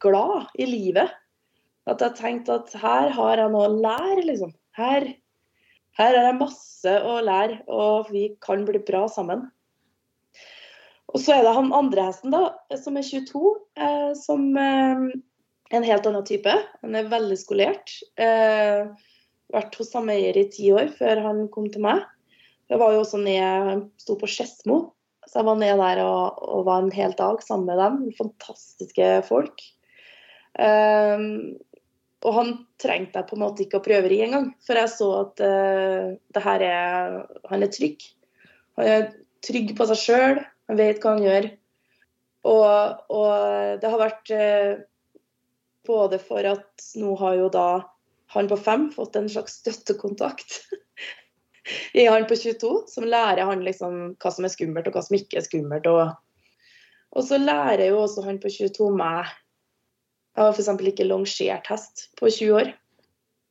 glad 0.01 0.49
i 0.57 0.69
livet. 0.69 1.13
At 1.85 2.01
jeg 2.01 2.17
tenkte 2.17 2.57
at 2.63 2.73
her 2.81 3.13
har 3.13 3.43
jeg 3.43 3.53
noe 3.53 3.69
å 3.69 3.77
lære, 3.77 4.25
liksom 4.25 4.55
her, 4.79 5.11
her 5.99 6.17
er 6.17 6.31
det 6.31 6.39
masse 6.41 6.95
å 7.05 7.19
lære, 7.23 7.61
og 7.69 8.09
vi 8.11 8.31
kan 8.43 8.65
bli 8.67 8.81
bra 8.87 9.05
sammen. 9.13 9.45
Og 11.15 11.23
så 11.23 11.37
er 11.37 11.45
det 11.47 11.55
han 11.55 11.71
andre 11.77 12.09
hesten, 12.09 12.35
da, 12.35 12.49
som 12.81 12.99
er 12.99 13.07
22, 13.07 13.53
eh, 13.79 14.11
som 14.19 14.49
eh, 14.59 15.05
en 15.79 15.87
helt 15.87 16.09
annen 16.11 16.27
type. 16.27 16.55
Han 16.83 16.99
er 16.99 17.13
veldig 17.13 17.37
skolert. 17.39 17.93
Eh, 18.19 18.91
vært 19.55 19.79
hos 19.79 19.93
samme 19.95 20.17
eier 20.17 20.37
i 20.41 20.49
ti 20.51 20.73
år 20.75 20.91
før 20.97 21.23
han 21.29 21.45
kom 21.55 21.69
til 21.71 21.85
meg. 21.87 22.03
Jeg 22.73 22.81
var 22.81 22.95
jo 22.95 23.05
også 23.05 23.21
nede, 23.21 23.47
Han 23.69 23.85
sto 24.01 24.17
på 24.19 24.27
Skedsmo, 24.31 24.79
så 25.29 25.41
jeg 25.41 25.47
var 25.47 25.61
nede 25.61 25.77
der 25.79 26.01
og, 26.03 26.41
og, 26.43 26.65
var 26.67 26.83
en 26.83 26.95
hel 26.95 27.15
dag 27.15 27.43
sammen 27.45 27.71
med 27.71 27.79
dem. 27.79 28.01
Fantastiske 28.19 29.13
folk. 29.29 29.63
Eh, 30.59 31.29
og 32.25 32.33
han 32.39 32.55
trengte 32.81 33.21
jeg 33.21 33.29
på 33.29 33.37
en 33.37 33.45
måte 33.45 33.65
ikke 33.67 33.79
å 33.81 33.85
prøve 33.85 34.11
i 34.11 34.23
engang, 34.25 34.49
for 34.65 34.81
jeg 34.81 34.91
så 34.95 35.09
at 35.19 35.43
uh, 35.45 36.15
det 36.17 36.43
her 36.45 36.65
er 36.65 37.19
Han 37.51 37.67
er 37.67 37.73
trygg. 37.73 38.07
Han 38.81 38.89
er 38.89 39.05
trygg 39.45 39.75
på 39.77 39.87
seg 39.91 40.01
sjøl, 40.01 40.41
han 40.69 40.81
vet 40.81 41.01
hva 41.03 41.15
han 41.15 41.25
gjør. 41.25 41.49
Og, 42.45 43.05
og 43.15 43.81
det 43.81 43.91
har 43.91 44.01
vært 44.01 44.33
eh, 44.35 44.73
både 45.89 46.21
for 46.21 46.45
at 46.49 46.89
nå 47.01 47.15
har 47.21 47.39
jo 47.41 47.51
da 47.53 47.69
han 48.35 48.49
på 48.51 48.59
fem 48.59 48.89
fått 48.93 49.17
en 49.17 49.31
slags 49.31 49.61
støttekontakt 49.63 50.59
i 52.01 52.07
han 52.09 52.27
på 52.29 52.37
22, 52.37 52.73
som 52.91 53.09
lærer 53.09 53.47
han 53.49 53.65
liksom 53.65 54.17
hva 54.21 54.35
som 54.35 54.45
er 54.45 54.53
skummelt 54.53 54.91
og 54.91 54.97
hva 54.97 55.05
som 55.07 55.17
ikke 55.17 55.41
er 55.41 55.47
skummelt. 55.47 55.89
Og, 55.89 56.13
og 57.15 57.27
så 57.27 57.41
lærer 57.41 57.87
jo 57.89 58.03
også 58.03 58.27
han 58.27 58.41
på 58.43 58.53
22 58.53 58.91
meg 58.99 59.33
jeg 60.35 60.43
har 60.43 60.51
f.eks. 60.51 60.69
ikke 60.91 61.07
longert 61.07 61.69
hest 61.71 62.09
på 62.19 62.27
20 62.27 62.57
år. 62.59 62.73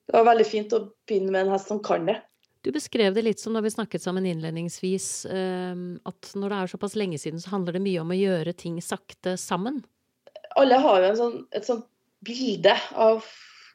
Det 0.03 0.17
var 0.17 0.25
veldig 0.27 0.45
fint 0.47 0.73
å 0.75 0.81
begynne 1.07 1.31
med 1.31 1.45
en 1.45 1.53
hest 1.53 1.69
som 1.71 1.79
kan 1.83 2.09
det. 2.09 2.17
Du 2.63 2.71
beskrev 2.71 3.11
det 3.15 3.25
litt 3.25 3.41
som 3.43 3.55
da 3.55 3.61
vi 3.63 3.71
snakket 3.71 4.05
sammen 4.05 4.25
innledningsvis, 4.29 5.25
eh, 5.25 5.79
at 6.07 6.29
når 6.39 6.53
det 6.53 6.59
er 6.59 6.71
såpass 6.71 6.95
lenge 6.95 7.19
siden, 7.19 7.41
så 7.43 7.51
handler 7.57 7.75
det 7.75 7.83
mye 7.83 8.03
om 8.03 8.13
å 8.13 8.19
gjøre 8.19 8.53
ting 8.55 8.77
sakte 8.81 9.35
sammen. 9.39 9.81
Alle 10.55 10.77
har 10.79 11.01
jo 11.03 11.09
sånn, 11.19 11.35
et 11.51 11.67
sånt 11.67 11.89
bilde 12.23 12.77
av 12.95 13.25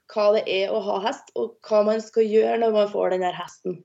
hva 0.08 0.30
det 0.38 0.46
er 0.48 0.72
å 0.72 0.80
ha 0.86 1.02
hest, 1.04 1.28
og 1.36 1.58
hva 1.68 1.82
man 1.84 2.00
skal 2.00 2.24
gjøre 2.24 2.62
når 2.62 2.74
man 2.78 2.90
får 2.94 3.12
den 3.12 3.26
der 3.26 3.36
hesten. 3.36 3.76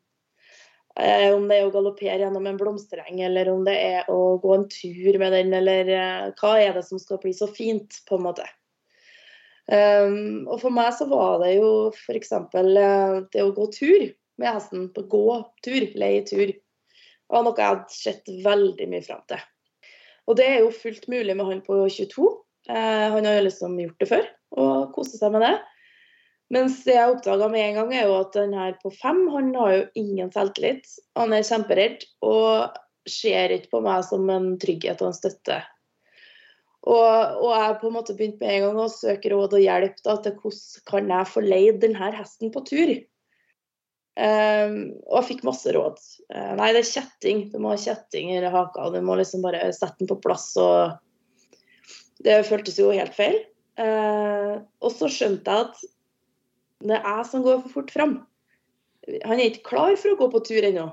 Eh, 0.95 1.33
om 1.33 1.49
det 1.49 1.59
er 1.59 1.67
å 1.67 1.73
galoppere 1.73 2.21
gjennom 2.21 2.47
en 2.47 2.63
blomstereng, 2.63 3.19
eller 3.27 3.49
om 3.51 3.67
det 3.67 3.75
er 3.75 4.11
å 4.13 4.37
gå 4.39 4.55
en 4.55 4.67
tur 4.71 5.19
med 5.19 5.33
den, 5.35 5.51
eller 5.59 5.89
eh, 5.89 6.27
hva 6.39 6.55
er 6.61 6.77
det 6.77 6.87
som 6.87 7.01
skal 7.01 7.19
bli 7.19 7.35
så 7.35 7.49
fint, 7.51 7.99
på 8.07 8.21
en 8.21 8.27
måte. 8.29 8.47
Um, 9.63 10.43
og 10.51 10.57
for 10.59 10.75
meg 10.75 10.89
så 10.91 11.05
var 11.07 11.37
det 11.39 11.53
jo 11.55 11.69
f.eks. 11.91 12.33
Eh, 12.35 13.19
det 13.31 13.43
å 13.43 13.53
gå 13.55 13.67
tur 13.71 14.11
med 14.41 14.55
hesten. 14.55 14.87
På 14.93 15.05
gåtur, 15.09 15.87
leietur. 15.99 16.53
Det 16.53 17.33
var 17.33 17.45
noe 17.45 17.57
jeg 17.57 17.73
hadde 17.73 17.97
sett 17.97 18.31
veldig 18.45 18.87
mye 18.91 19.05
fram 19.05 19.23
til. 19.31 19.43
Og 20.29 20.39
det 20.39 20.47
er 20.47 20.63
jo 20.63 20.71
fullt 20.75 21.09
mulig 21.11 21.35
med 21.35 21.49
han 21.49 21.61
på 21.65 21.83
22. 21.91 22.29
Uh, 22.69 22.75
eh, 22.75 23.07
han 23.11 23.27
har 23.27 23.39
jo 23.39 23.45
liksom 23.49 23.77
gjort 23.81 24.03
det 24.03 24.09
før 24.11 24.27
og 24.63 24.93
koser 24.95 25.19
seg 25.19 25.33
med 25.33 25.43
det. 25.43 25.55
Mens 26.53 26.83
det 26.85 26.95
jeg 26.95 27.09
oppdaga 27.09 27.47
med 27.49 27.65
en 27.65 27.77
gang, 27.79 27.93
er 27.97 28.07
jo 28.07 28.19
at 28.19 28.35
den 28.37 28.53
her 28.55 28.75
på 28.83 28.91
fem 28.93 29.25
han 29.33 29.49
har 29.57 29.73
jo 29.73 29.83
ingen 29.99 30.29
selvtillit. 30.31 30.85
Han 31.17 31.33
er 31.33 31.47
kjemperedd 31.47 32.05
og 32.23 32.77
ser 33.09 33.51
ikke 33.55 33.73
på 33.73 33.83
meg 33.83 34.05
som 34.07 34.29
en 34.31 34.53
trygghet 34.61 35.01
og 35.01 35.09
en 35.09 35.17
støtte 35.17 35.63
og, 36.83 37.39
og 37.39 37.51
jeg 37.55 37.75
på 37.79 37.87
en 37.87 37.95
måte 37.95 38.15
begynte 38.17 38.43
med 38.43 38.57
en 38.57 38.65
gang 38.65 38.79
å 38.83 38.91
søke 38.91 39.31
råd 39.31 39.55
og 39.55 39.63
hjelp 39.63 40.01
da, 40.03 40.17
til 40.19 40.35
hvordan 40.41 40.87
kan 40.89 41.11
jeg 41.15 41.29
få 41.31 41.43
leid 41.45 41.79
denne 41.83 42.09
hesten 42.17 42.51
på 42.51 42.63
tur. 42.67 42.91
Um, 44.13 44.76
og 45.10 45.15
jeg 45.17 45.28
fikk 45.32 45.45
masse 45.47 45.71
råd. 45.73 45.97
Uh, 46.30 46.54
nei, 46.60 46.69
det 46.76 46.84
er 46.84 46.91
kjetting. 46.91 47.47
Du 47.54 47.58
må 47.62 47.73
ha 47.73 47.80
kjetting 47.82 48.30
i 48.36 48.41
haka. 48.43 48.91
Du 48.93 48.99
må 49.06 49.17
liksom 49.17 49.45
bare 49.45 49.65
sette 49.73 50.02
den 50.02 50.12
på 50.12 50.19
plass. 50.21 50.52
og 50.62 50.99
Det 52.23 52.43
føltes 52.49 52.78
jo 52.82 52.91
helt 52.93 53.15
feil. 53.17 53.39
Uh, 53.80 54.62
og 54.86 54.93
så 54.93 55.10
skjønte 55.10 55.49
jeg 55.49 55.69
at 55.69 55.82
det 56.84 56.99
er 56.99 57.08
jeg 57.08 57.30
som 57.32 57.45
går 57.45 57.63
for 57.63 57.80
fort 57.80 57.93
fram. 57.95 58.17
Han 59.23 59.39
er 59.39 59.49
ikke 59.49 59.69
klar 59.71 59.95
for 59.99 60.13
å 60.13 60.19
gå 60.19 60.30
på 60.34 60.43
tur 60.45 60.67
ennå. 60.67 60.91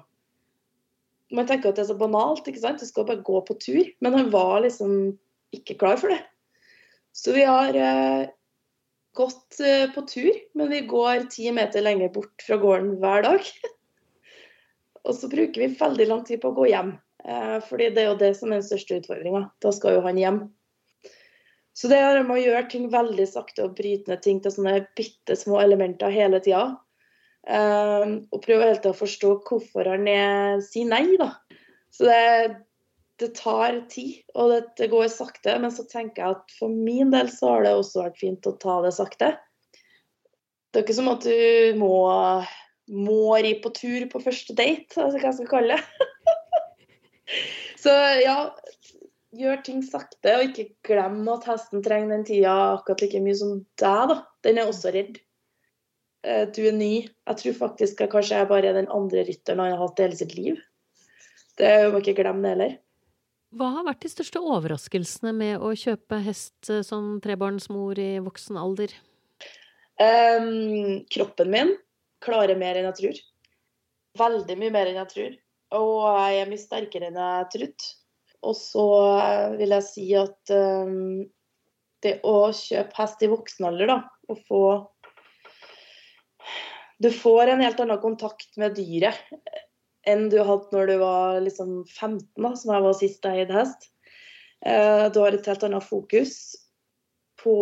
Man 1.35 1.47
tenker 1.47 1.71
at 1.71 1.79
det 1.79 1.85
er 1.85 1.93
så 1.93 1.99
banalt, 1.99 2.47
ikke 2.49 2.63
sant? 2.63 2.83
Du 2.83 2.89
skal 2.89 3.07
bare 3.07 3.23
gå 3.27 3.43
på 3.47 3.57
tur. 3.63 3.85
Men 4.03 4.17
han 4.17 4.31
var 4.33 4.63
liksom 4.65 5.13
ikke 5.55 5.77
klar 5.79 5.99
for 6.01 6.15
det. 6.15 6.23
Så 7.13 7.35
vi 7.35 7.45
har 7.47 7.75
eh, 7.75 8.31
gått 9.17 9.61
eh, 9.61 9.91
på 9.95 10.05
tur, 10.09 10.33
men 10.55 10.71
vi 10.71 10.81
går 10.91 11.27
ti 11.33 11.51
meter 11.55 11.85
lenger 11.85 12.13
bort 12.15 12.45
fra 12.47 12.59
gården 12.61 12.97
hver 13.03 13.27
dag. 13.27 13.51
og 15.07 15.17
så 15.17 15.31
bruker 15.33 15.65
vi 15.65 15.75
veldig 15.81 16.09
lang 16.11 16.25
tid 16.29 16.43
på 16.43 16.53
å 16.53 16.59
gå 16.61 16.71
hjem. 16.71 16.95
Eh, 17.25 17.59
fordi 17.67 17.91
det 17.95 18.05
er 18.05 18.11
jo 18.13 18.21
det 18.23 18.33
som 18.39 18.51
er 18.51 18.61
den 18.61 18.69
største 18.69 19.01
utfordringa. 19.01 19.47
Da 19.63 19.75
skal 19.75 19.99
jo 19.99 20.07
han 20.07 20.21
hjem. 20.21 20.41
Så 21.77 21.89
det 21.89 22.01
er 22.03 22.23
med 22.27 22.37
å 22.37 22.43
gjøre 22.43 22.69
ting 22.69 22.89
veldig 22.93 23.27
sakte 23.31 23.65
og 23.65 23.77
bryte 23.79 24.11
ned 24.11 24.23
ting 24.25 24.41
til 24.43 24.53
sånne 24.53 24.83
bitte 24.99 25.37
små 25.39 25.61
elementer 25.63 26.13
hele 26.13 26.41
tida. 26.45 26.65
Um, 27.49 28.27
og 28.35 28.43
prøve 28.45 28.67
helt 28.69 28.85
å 28.85 28.93
forstå 28.93 29.31
hvorfor 29.47 29.89
han 29.89 30.05
er, 30.11 30.59
sier 30.67 30.91
nei, 30.91 31.07
da. 31.17 31.31
Så 31.95 32.05
det, 32.05 32.19
det 33.21 33.35
tar 33.37 33.77
tid, 33.93 34.23
og 34.35 34.55
det, 34.79 34.89
går 34.91 35.09
sakte. 35.13 35.57
Men 35.61 35.73
så 35.75 35.85
tenker 35.89 36.23
jeg 36.23 36.39
at 36.39 36.57
for 36.59 36.73
min 36.73 37.13
del 37.13 37.31
så 37.33 37.55
har 37.55 37.67
det 37.67 37.77
også 37.77 38.05
vært 38.07 38.21
fint 38.21 38.49
å 38.49 38.57
ta 38.63 38.81
det 38.85 38.95
sakte. 38.97 39.35
Det 40.71 40.81
er 40.81 40.87
ikke 40.87 40.99
som 41.01 41.11
at 41.11 41.27
du 41.27 41.79
må, 41.81 41.95
må 42.95 43.23
ri 43.43 43.57
på 43.63 43.73
tur 43.77 44.07
på 44.11 44.23
første 44.23 44.55
date, 44.57 44.95
altså 44.97 45.19
hva 45.19 45.29
jeg 45.29 45.39
skal 45.41 45.51
kalle 45.51 45.79
det. 45.79 46.11
så 47.85 47.95
ja, 48.23 48.37
gjør 49.37 49.65
ting 49.67 49.83
sakte, 49.87 50.37
og 50.37 50.47
ikke 50.49 50.71
glem 50.87 51.25
at 51.33 51.49
hesten 51.51 51.85
trenger 51.85 52.15
den 52.15 52.29
tida 52.29 52.55
akkurat 52.77 53.05
like 53.05 53.23
mye 53.25 53.41
som 53.43 53.59
deg. 53.83 54.15
da. 54.15 54.21
Den 54.47 54.63
er 54.63 54.71
også 54.71 54.95
redd. 54.95 55.19
Eh, 56.27 56.47
du 56.55 56.63
er 56.67 56.77
ny. 56.77 56.95
Jeg 57.29 57.43
tror 57.43 57.59
faktisk 57.65 58.03
jeg 58.03 58.13
kanskje 58.13 58.41
jeg 58.41 58.51
bare 58.51 58.71
er 58.71 58.79
den 58.79 58.91
andre 58.93 59.25
rytteren 59.29 59.63
han 59.63 59.75
har 59.75 59.83
hatt 59.85 60.03
hele 60.03 60.19
sitt 60.19 60.37
liv. 60.39 60.61
Det 61.61 61.73
må 61.93 62.01
ikke 62.01 62.17
glemme 62.23 62.47
det 62.47 62.55
heller. 62.55 62.79
Hva 63.51 63.67
har 63.75 63.87
vært 63.89 64.05
de 64.05 64.11
største 64.13 64.39
overraskelsene 64.47 65.33
med 65.35 65.63
å 65.65 65.73
kjøpe 65.75 66.21
hest 66.23 66.71
eh, 66.71 66.85
som 66.87 67.17
trebarnsmor 67.23 67.99
i 67.99 68.13
voksen 68.23 68.59
alder? 68.61 68.95
Um, 70.01 71.03
kroppen 71.11 71.51
min 71.51 71.73
klarer 72.23 72.59
mer 72.61 72.79
enn 72.79 72.87
jeg 72.93 72.99
tror. 73.01 73.19
Veldig 74.21 74.57
mye 74.61 74.75
mer 74.77 74.91
enn 74.91 75.01
jeg 75.01 75.11
tror. 75.15 75.35
Og 75.81 75.97
jeg 76.07 76.39
er 76.39 76.53
mye 76.53 76.63
sterkere 76.63 77.11
enn 77.11 77.19
jeg 77.19 77.51
trodde. 77.57 77.91
Og 78.47 78.57
så 78.57 78.87
vil 79.59 79.75
jeg 79.75 79.87
si 79.89 80.07
at 80.17 80.55
um, 80.55 81.27
det 82.07 82.15
å 82.25 82.37
kjøpe 82.57 82.97
hest 83.03 83.27
i 83.27 83.29
voksen 83.35 83.67
alder, 83.69 83.91
da, 83.91 83.99
og 84.31 84.41
få 84.47 84.63
Du 87.03 87.11
får 87.13 87.51
en 87.51 87.65
helt 87.65 87.83
annen 87.83 88.01
kontakt 88.01 88.57
med 88.61 88.79
dyret 88.79 89.19
enn 90.09 90.29
du 90.33 90.39
hadde 90.47 90.75
når 90.75 90.91
du 90.91 90.97
var 91.03 91.41
liksom 91.45 91.81
15, 91.85 92.25
da, 92.41 92.53
som 92.57 92.75
jeg 92.75 92.87
var 92.87 92.99
sist 92.99 93.27
jeg 93.27 93.45
eide 93.45 93.57
hest. 93.57 93.91
Uh, 94.61 95.09
du 95.13 95.23
har 95.23 95.37
et 95.37 95.49
helt 95.49 95.65
annet 95.67 95.87
fokus 95.87 96.35
på 97.41 97.55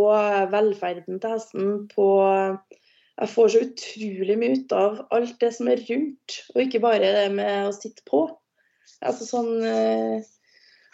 velferden 0.51 1.20
til 1.22 1.35
hesten, 1.37 1.68
på 1.92 2.07
Jeg 3.18 3.31
får 3.35 3.48
så 3.51 3.61
utrolig 3.66 4.35
mye 4.38 4.57
ut 4.59 4.72
av 4.74 4.98
alt 5.14 5.38
det 5.42 5.53
som 5.55 5.70
er 5.70 5.83
rundt, 5.88 6.35
og 6.55 6.61
ikke 6.62 6.83
bare 6.83 7.14
det 7.14 7.29
med 7.35 7.68
å 7.68 7.74
sitte 7.74 8.05
på. 8.07 8.24
Altså 9.03 9.27
sånn 9.27 9.53
uh, 9.62 10.18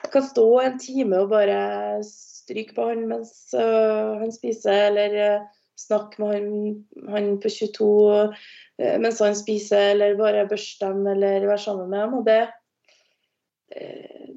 jeg 0.05 0.13
kan 0.13 0.25
stå 0.29 0.47
en 0.61 0.79
time 0.81 1.23
og 1.25 1.31
bare 1.33 1.59
stryke 2.05 2.77
på 2.77 2.89
han 2.91 3.07
mens 3.09 3.33
uh, 3.57 4.21
han 4.21 4.33
spiser, 4.33 4.91
eller 4.91 5.45
snakke 5.81 6.23
med 6.23 6.35
han, 6.35 6.51
han, 7.11 7.31
på 7.43 7.51
22 7.51 7.87
uh, 7.87 8.45
øh, 8.81 8.99
mens 9.03 9.23
han 9.23 9.37
spiser, 9.39 9.95
eller 9.95 10.19
bare 10.19 10.47
børste 10.51 10.87
dem, 10.87 11.07
eller 11.11 11.47
være 11.49 11.63
sammen 11.65 11.91
med 11.91 12.05
dem. 12.05 12.15
Og 12.19 12.29
det, 12.29 12.41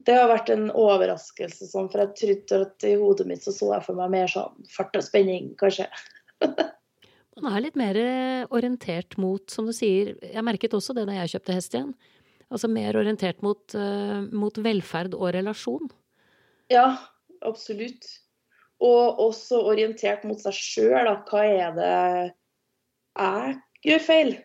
det 0.07 0.15
har 0.17 0.31
vært 0.31 0.49
en 0.53 0.69
overraskelse, 0.71 1.69
sånn, 1.69 1.91
for 1.93 2.01
jeg 2.01 2.15
trodde 2.21 2.61
at 2.65 2.87
i 2.89 2.95
hodet 2.97 3.27
mitt 3.29 3.45
så 3.45 3.53
så 3.53 3.73
jeg 3.75 3.85
for 3.85 3.99
meg 3.99 4.13
mer 4.15 4.31
sånn 4.31 4.65
fart 4.73 4.97
og 4.97 5.05
spenning, 5.05 5.53
kanskje. 5.61 5.89
Man 7.37 7.53
er 7.53 7.67
litt 7.67 7.75
mer 7.77 7.97
orientert 8.49 9.13
mot, 9.21 9.43
som 9.53 9.67
du 9.69 9.73
sier 9.75 10.15
Jeg 10.25 10.41
merket 10.41 10.73
også 10.73 10.95
det 10.97 11.03
da 11.05 11.19
jeg 11.19 11.35
kjøpte 11.35 11.53
hest 11.53 11.75
igjen 11.75 11.91
Altså 12.49 12.69
mer 12.71 12.97
orientert 12.97 13.43
mot, 13.45 13.75
mot 14.33 14.57
velferd 14.65 15.13
og 15.13 15.35
relasjon? 15.35 15.91
Ja, 16.73 16.87
absolutt. 17.45 18.07
Og 18.83 19.21
også 19.23 19.63
orientert 19.71 20.25
mot 20.27 20.41
seg 20.41 20.53
sjøl. 20.53 21.09
Hva 21.29 21.45
er 21.45 21.71
det 21.77 21.93
jeg 23.17 23.55
gjør 23.87 24.03
feil? 24.05 24.35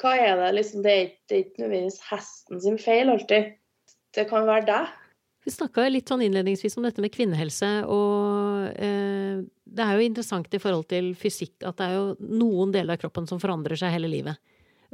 Hva 0.00 0.14
er 0.16 0.36
det 0.40 0.50
liksom 0.56 0.84
Det 0.84 0.92
er 0.92 1.06
ikke, 1.08 1.40
ikke 1.40 1.64
nødvendigvis 1.64 2.02
hesten 2.10 2.62
sin 2.62 2.78
feil 2.80 3.10
alltid. 3.12 3.56
Det 4.14 4.28
kan 4.30 4.46
være 4.46 4.68
deg. 4.68 4.92
Vi 5.44 5.52
snakka 5.52 5.84
litt 5.90 6.08
sånn 6.08 6.22
innledningsvis 6.24 6.78
om 6.78 6.86
dette 6.86 7.02
med 7.04 7.12
kvinnehelse, 7.12 7.68
og 7.92 8.70
eh, 8.80 9.42
det 9.44 9.84
er 9.84 9.98
jo 9.98 10.06
interessant 10.06 10.54
i 10.56 10.60
forhold 10.62 10.86
til 10.88 11.10
fysikk 11.20 11.66
at 11.68 11.76
det 11.76 11.88
er 11.90 11.98
jo 11.98 12.38
noen 12.40 12.72
deler 12.72 12.96
av 12.96 13.02
kroppen 13.02 13.28
som 13.28 13.42
forandrer 13.42 13.76
seg 13.76 13.92
hele 13.92 14.08
livet. 14.08 14.40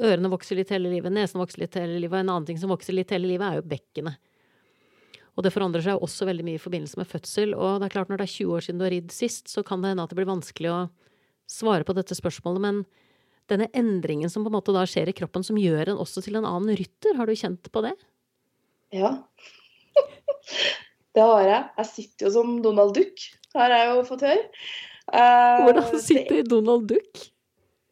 Ørene 0.01 0.31
vokser 0.33 0.59
litt 0.59 0.73
hele 0.75 0.91
livet, 0.91 1.13
nesen 1.15 1.39
vokser 1.39 1.63
litt 1.63 1.79
hele 1.79 2.01
livet, 2.01 2.17
og 2.17 2.25
en 2.25 2.33
annen 2.35 2.49
ting 2.49 2.59
som 2.59 2.73
vokser 2.73 2.97
litt 2.97 3.13
hele 3.15 3.31
livet, 3.31 3.47
er 3.47 3.61
jo 3.61 3.69
bekkenet. 3.71 4.19
Og 5.39 5.45
det 5.47 5.53
forandrer 5.55 5.85
seg 5.85 6.03
også 6.03 6.27
veldig 6.29 6.47
mye 6.47 6.59
i 6.59 6.63
forbindelse 6.63 6.99
med 7.01 7.09
fødsel. 7.09 7.55
Og 7.55 7.81
det 7.81 7.89
er 7.89 7.95
klart, 7.95 8.11
når 8.11 8.21
det 8.21 8.27
er 8.27 8.35
20 8.35 8.57
år 8.57 8.67
siden 8.67 8.81
du 8.81 8.87
har 8.87 8.95
ridd 8.95 9.15
sist, 9.15 9.49
så 9.53 9.65
kan 9.67 9.83
det 9.83 9.93
hende 9.93 10.05
at 10.05 10.13
det 10.13 10.19
blir 10.19 10.29
vanskelig 10.31 10.73
å 10.73 10.81
svare 11.51 11.87
på 11.87 11.97
dette 11.97 12.17
spørsmålet. 12.19 12.63
Men 12.65 12.83
denne 13.51 13.71
endringen 13.77 14.31
som 14.31 14.45
på 14.45 14.53
en 14.53 14.59
måte 14.59 14.75
da 14.75 14.85
skjer 14.89 15.11
i 15.11 15.17
kroppen, 15.17 15.45
som 15.47 15.59
gjør 15.59 15.93
en 15.93 16.03
også 16.03 16.23
til 16.27 16.39
en 16.39 16.49
annen 16.49 16.77
rytter, 16.79 17.17
har 17.19 17.31
du 17.31 17.39
kjent 17.39 17.71
på 17.73 17.83
det? 17.87 17.95
Ja. 18.95 19.17
det 21.17 21.27
har 21.27 21.49
jeg. 21.49 21.65
Jeg 21.83 21.91
sitter 21.95 22.29
jo 22.29 22.35
som 22.37 22.55
Donald 22.65 22.95
Duck, 22.99 23.27
har 23.57 23.75
jeg 23.75 23.91
jo 23.91 24.07
fått 24.09 24.27
høre. 24.29 24.47
Uh, 25.11 25.67
Hvordan 25.67 25.99
sitter 25.99 26.45
Donald 26.47 26.87
Duck? 26.91 27.25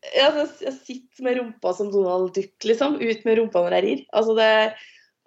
Jeg, 0.07 0.47
jeg 0.63 0.75
sitter 0.77 1.25
med 1.27 1.41
rumpa 1.41 1.73
som 1.75 1.91
Donald 1.91 2.31
Duck, 2.37 2.55
liksom. 2.67 3.01
Ut 3.03 3.27
med 3.27 3.41
rumpa 3.41 3.65
når 3.65 3.79
jeg 3.79 3.87
rir. 3.89 4.05
Altså 4.15 4.37
det 4.39 4.53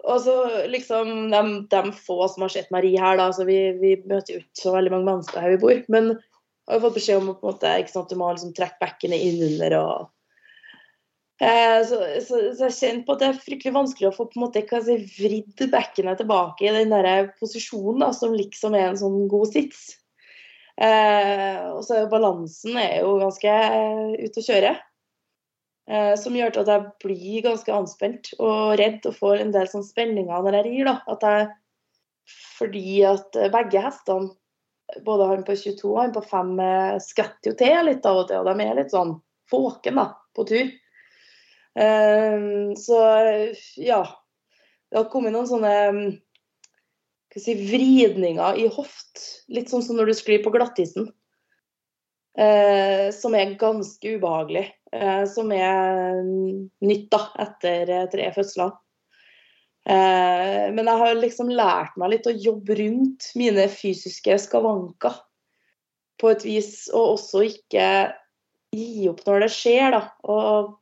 og 0.02 0.18
så 0.24 0.34
liksom 0.70 1.30
de, 1.30 1.42
de, 1.70 1.82
få 1.94 2.26
som 2.28 2.46
har 2.46 2.52
sett 2.54 2.72
Marie 2.74 2.98
her, 2.98 3.18
da, 3.20 3.28
så 3.34 3.46
vi, 3.46 3.58
vi, 3.78 3.94
møter 4.08 4.34
jo 4.34 4.40
ikke 4.42 4.62
så 4.64 4.74
veldig 4.74 4.94
mange 4.96 5.08
mennesker 5.10 5.44
her 5.44 5.54
vi 5.54 5.60
bor. 5.62 5.84
Men 5.94 6.10
jeg 6.12 6.74
har 6.74 6.82
fått 6.82 6.96
beskjed 6.98 7.20
om 7.20 7.30
på 7.30 7.38
en 7.38 7.52
måte, 7.52 7.76
ikke 7.82 7.94
sant, 7.94 8.10
du 8.10 8.18
må 8.18 8.32
liksom 8.32 8.54
trekke 8.56 8.82
bekkenet 8.82 9.22
innunder 9.28 9.76
og 9.78 10.10
eh, 11.42 11.78
så, 11.86 12.00
så, 12.22 12.42
så, 12.50 12.68
jeg 12.68 12.76
kjenner 12.78 13.06
på 13.06 13.16
at 13.16 13.22
det 13.22 13.30
er 13.30 13.40
fryktelig 13.46 13.74
vanskelig 13.78 14.10
å 14.10 14.14
få 14.16 14.28
på 14.30 14.38
en 14.38 14.46
måte, 14.46 14.64
hva 14.70 14.82
si, 14.86 14.98
vridd 15.18 15.66
bekkenet 15.72 16.22
tilbake 16.22 16.66
i 16.66 16.76
den 16.80 16.94
der 16.94 17.32
posisjonen 17.38 18.02
da, 18.02 18.12
som 18.16 18.34
liksom 18.34 18.78
er 18.78 18.90
en 18.90 19.02
sånn 19.02 19.26
god 19.30 19.54
sits. 19.54 19.90
Eh, 20.82 21.62
og 21.68 21.82
så 21.84 21.94
er 21.94 22.04
jo 22.04 22.12
balansen 22.14 22.78
er 22.80 23.02
jo 23.04 23.18
ganske 23.20 23.52
uh, 23.52 24.14
ute 24.18 24.40
å 24.40 24.46
kjøre. 24.46 24.72
Eh, 25.90 26.12
som 26.18 26.36
gjør 26.36 26.60
at 26.62 26.68
jeg 26.70 26.84
blir 27.02 27.42
ganske 27.42 27.74
anspent 27.74 28.30
og 28.38 28.76
redd 28.78 29.02
og 29.08 29.16
får 29.18 29.42
en 29.42 29.50
del 29.54 29.66
sånn 29.70 29.86
spenninger 29.86 30.44
når 30.44 30.60
jeg 30.60 30.66
rir. 30.68 30.84
da, 30.90 30.94
at 31.10 31.26
jeg, 31.26 31.48
Fordi 32.58 33.02
at 33.08 33.38
begge 33.50 33.82
hestene, 33.82 34.30
både 35.02 35.26
han 35.30 35.42
på 35.46 35.56
22 35.58 35.88
og 35.90 35.98
han 35.98 36.14
på 36.14 36.22
5, 36.22 36.52
eh, 36.60 36.98
skvetter 37.02 37.50
jo 37.50 37.58
til 37.58 37.86
litt 37.88 38.06
av 38.06 38.22
og 38.22 38.28
til. 38.28 38.42
Og 38.42 38.46
de 38.46 38.66
er 38.66 38.78
litt 38.78 38.94
sånn 38.94 39.16
våken 39.50 39.98
da, 39.98 40.06
på 40.36 40.46
tur. 40.48 40.70
Um, 41.72 42.76
så 42.76 42.98
ja. 43.80 44.02
Det 44.92 44.98
har 44.98 45.08
kommet 45.08 45.32
noen 45.32 45.48
sånne 45.48 45.72
si, 47.32 47.54
vridninger 47.56 48.60
i 48.60 48.66
hoft. 48.68 49.22
Litt 49.48 49.72
sånn 49.72 49.84
som 49.84 49.96
når 49.96 50.12
du 50.12 50.16
sklir 50.18 50.42
på 50.44 50.52
glattisen. 50.52 51.08
Uh, 52.36 53.08
som 53.12 53.34
er 53.36 53.56
ganske 53.60 54.14
ubehagelig. 54.16 54.68
Eh, 54.92 55.24
som 55.24 55.52
er 55.56 56.20
nytt 56.84 57.06
da, 57.12 57.22
etter 57.40 57.88
eh, 57.88 58.08
tre 58.12 58.28
fødsler. 58.34 58.74
Eh, 59.88 60.66
men 60.76 60.84
jeg 60.84 61.00
har 61.00 61.14
liksom 61.16 61.52
lært 61.56 61.96
meg 61.98 62.12
litt 62.12 62.28
å 62.28 62.34
jobbe 62.36 62.76
rundt 62.76 63.30
mine 63.40 63.64
fysiske 63.72 64.36
skavanker 64.44 65.16
på 66.20 66.32
et 66.34 66.44
vis. 66.44 66.74
Og 66.92 67.14
også 67.16 67.46
ikke 67.48 67.86
gi 68.76 69.08
opp 69.08 69.24
når 69.24 69.46
det 69.46 69.50
skjer, 69.54 69.96
da. 69.96 70.02
Og 70.28 70.76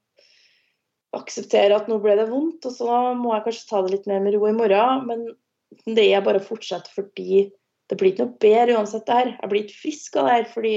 akseptere 1.20 1.78
at 1.78 1.86
nå 1.90 2.00
ble 2.02 2.18
det 2.18 2.26
vondt, 2.30 2.66
og 2.66 2.74
så 2.74 2.98
må 3.18 3.32
jeg 3.34 3.46
kanskje 3.46 3.70
ta 3.70 3.84
det 3.86 3.94
litt 3.94 4.10
mer 4.10 4.26
med 4.26 4.34
ro 4.34 4.42
i 4.50 4.56
morgen. 4.58 5.06
Men 5.06 5.94
det 5.94 6.08
er 6.10 6.26
bare 6.26 6.42
å 6.42 6.48
fortsette 6.50 6.90
fordi 6.96 7.46
det 7.90 7.98
blir 7.98 8.12
ikke 8.12 8.26
noe 8.26 8.42
bedre 8.42 8.76
uansett 8.78 9.06
det 9.06 9.22
her. 9.22 9.32
Jeg 9.38 9.54
blir 9.54 9.64
ikke 9.64 9.80
frisk 9.86 10.18
av 10.18 10.26
det 10.26 10.36
her 10.36 10.50
fordi 10.50 10.76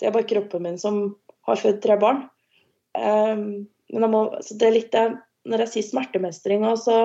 det 0.00 0.06
er 0.06 0.14
bare 0.14 0.30
kroppen 0.30 0.66
min 0.66 0.78
som 0.82 1.00
har 1.46 1.58
født 1.58 1.82
tre 1.86 1.98
barn. 2.00 2.22
Um, 2.98 3.66
men 3.90 4.10
må, 4.10 4.22
det 4.50 4.66
er 4.66 4.74
litt 4.74 4.96
Når 5.46 5.64
jeg 5.64 5.72
sier 5.72 5.88
smertemestring, 5.88 6.66
så, 6.78 6.98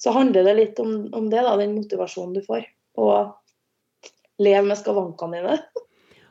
så 0.00 0.14
handler 0.14 0.46
det 0.48 0.56
litt 0.58 0.80
om, 0.82 1.08
om, 1.16 1.28
det, 1.32 1.42
da, 1.44 1.56
den 1.60 1.76
motivasjonen 1.78 2.36
du 2.36 2.42
får. 2.46 2.68
Og 2.98 3.34
leve 4.42 4.64
med 4.68 4.80
skavankene 4.80 5.42
dine. 5.42 5.58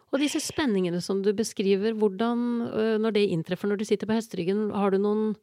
Og 0.08 0.22
disse 0.24 0.40
spenningene 0.40 1.02
som 1.04 1.20
du 1.20 1.34
beskriver, 1.36 1.92
hvordan, 2.00 2.40
når 3.04 3.18
det 3.18 3.26
inntreffer 3.28 3.68
når 3.68 3.82
du 3.82 3.90
sitter 3.90 4.08
på 4.08 4.16
hesteryggen, 4.16 4.70
har 4.72 4.94
du 4.96 5.02
noen 5.04 5.34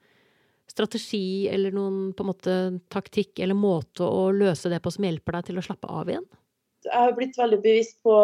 strategi 0.70 1.48
eller 1.52 1.74
noen 1.74 2.14
på 2.16 2.24
en 2.24 2.30
måte 2.30 2.54
taktikk 2.92 3.42
eller 3.44 3.56
måte 3.58 4.06
å 4.06 4.30
løse 4.32 4.70
det 4.72 4.80
på 4.80 4.92
som 4.94 5.04
hjelper 5.04 5.38
deg 5.38 5.50
til 5.50 5.60
å 5.60 5.64
slappe 5.66 5.90
av 5.90 6.08
igjen? 6.08 6.24
Jeg 6.84 6.96
har 6.96 7.12
blitt 7.16 7.36
veldig 7.38 7.60
bevisst 7.64 7.98
på 8.04 8.14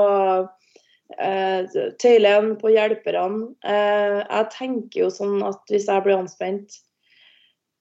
tøylen, 2.02 2.54
på 2.60 2.72
hjelperne. 2.74 3.50
Eh, 3.64 4.20
jeg 4.20 4.50
tenker 4.54 5.04
jo 5.04 5.10
sånn 5.14 5.42
at 5.46 5.62
hvis 5.72 5.88
jeg 5.90 6.04
blir 6.06 6.18
anspent, 6.20 6.78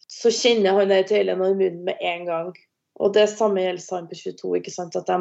så 0.10 0.32
kjenner 0.34 0.80
han 0.80 0.90
den 0.92 1.06
tøylen 1.10 1.42
og 1.42 1.60
munnen 1.60 1.84
med 1.88 2.02
en 2.02 2.26
gang. 2.28 2.54
Og 3.00 3.14
det 3.16 3.30
samme 3.32 3.62
gjelder 3.64 3.96
han 3.96 4.10
på 4.10 4.18
22. 4.20 4.56
ikke 4.60 4.74
sant, 4.74 4.98
At 4.98 5.08
de, 5.08 5.20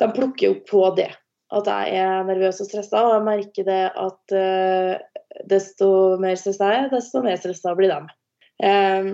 de 0.00 0.08
plukker 0.16 0.54
opp 0.56 0.64
på 0.70 0.86
det 0.96 1.10
at 1.50 1.66
jeg 1.66 1.98
er 1.98 2.26
nervøs 2.28 2.60
og 2.62 2.68
stressa, 2.68 3.02
og 3.02 3.16
jeg 3.16 3.26
merker 3.26 3.66
det 3.66 3.82
at 3.98 4.34
uh, 4.38 5.22
desto 5.50 5.88
mer 6.22 6.38
stressa 6.38 6.70
jeg 6.70 6.84
er, 6.84 6.90
desto 6.92 7.22
mer 7.24 7.40
stressa 7.40 7.74
blir 7.78 7.90
de. 7.90 8.14
Um, 8.62 9.10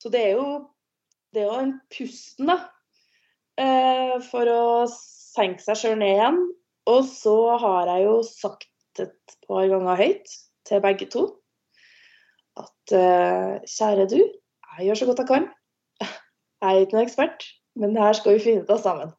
så 0.00 0.12
det 0.12 0.22
er 0.30 0.38
jo 0.38 0.48
det 1.34 1.42
er 1.42 1.50
jo 1.50 1.58
en 1.60 1.74
pusten, 1.92 2.48
da, 2.48 2.56
uh, 3.60 4.16
for 4.30 4.48
å 4.48 4.62
senke 4.88 5.60
seg 5.64 5.80
sjøl 5.82 5.98
ned 6.00 6.14
igjen. 6.14 6.40
Og 6.88 7.04
så 7.06 7.36
har 7.60 7.90
jeg 7.92 8.06
jo 8.06 8.16
sagt 8.24 9.02
et 9.02 9.36
par 9.46 9.68
ganger 9.70 10.00
høyt 10.00 10.34
til 10.68 10.82
begge 10.84 11.08
to 11.12 11.28
at 12.58 12.94
uh, 12.96 13.60
kjære 13.70 14.08
du, 14.10 14.18
jeg 14.18 14.88
gjør 14.88 14.98
så 15.00 15.06
godt 15.06 15.22
jeg 15.22 15.28
kan. 15.28 15.46
Jeg 16.02 16.74
er 16.74 16.82
ikke 16.82 16.96
noen 16.96 17.06
ekspert, 17.06 17.44
men 17.78 17.94
det 17.94 18.02
her 18.02 18.16
skal 18.18 18.34
vi 18.34 18.42
finne 18.42 18.64
ut 18.64 18.72
av 18.74 18.80
sammen. 18.82 19.12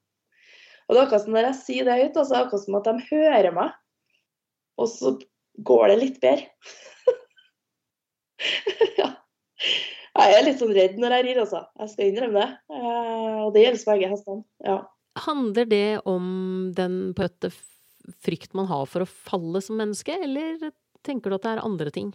Og 0.88 0.96
det 0.96 1.00
er 1.00 1.06
akkurat 1.06 1.24
som 1.24 1.36
når 1.36 1.48
jeg 1.48 1.60
sier 1.62 1.88
det 1.88 1.98
høyt, 2.00 2.18
altså, 2.18 2.42
akkurat 2.42 2.66
som 2.66 2.78
at 2.80 2.88
de 2.90 3.08
hører 3.12 3.56
meg. 3.56 3.74
Og 4.80 4.90
så 4.92 5.14
går 5.70 5.92
det 5.92 5.98
litt 6.02 6.20
bedre. 6.24 6.48
ja. 9.00 9.10
Jeg 10.20 10.36
er 10.36 10.46
litt 10.48 10.60
sånn 10.60 10.74
redd 10.76 10.98
når 11.00 11.16
jeg 11.16 11.28
rir, 11.28 11.42
altså. 11.46 11.62
Jeg 11.80 11.94
skal 11.94 12.10
innrømme 12.10 12.42
det. 12.42 12.50
Eh, 12.76 13.38
og 13.46 13.54
det 13.56 13.64
gjelder 13.64 13.92
begge 13.92 14.12
hestene. 14.16 14.44
Ja. 14.66 14.80
Handler 15.26 15.68
det 15.70 16.00
om 16.08 16.72
den 16.76 17.14
på 17.18 17.26
et 17.28 17.50
frykt 18.24 18.56
man 18.58 18.70
har 18.70 18.88
for 18.90 19.04
å 19.04 19.10
falle 19.10 19.62
som 19.62 19.80
menneske, 19.80 20.16
eller 20.16 20.72
tenker 21.06 21.30
du 21.30 21.38
at 21.38 21.46
det 21.46 21.54
er 21.54 21.66
andre 21.66 21.94
ting? 21.94 22.14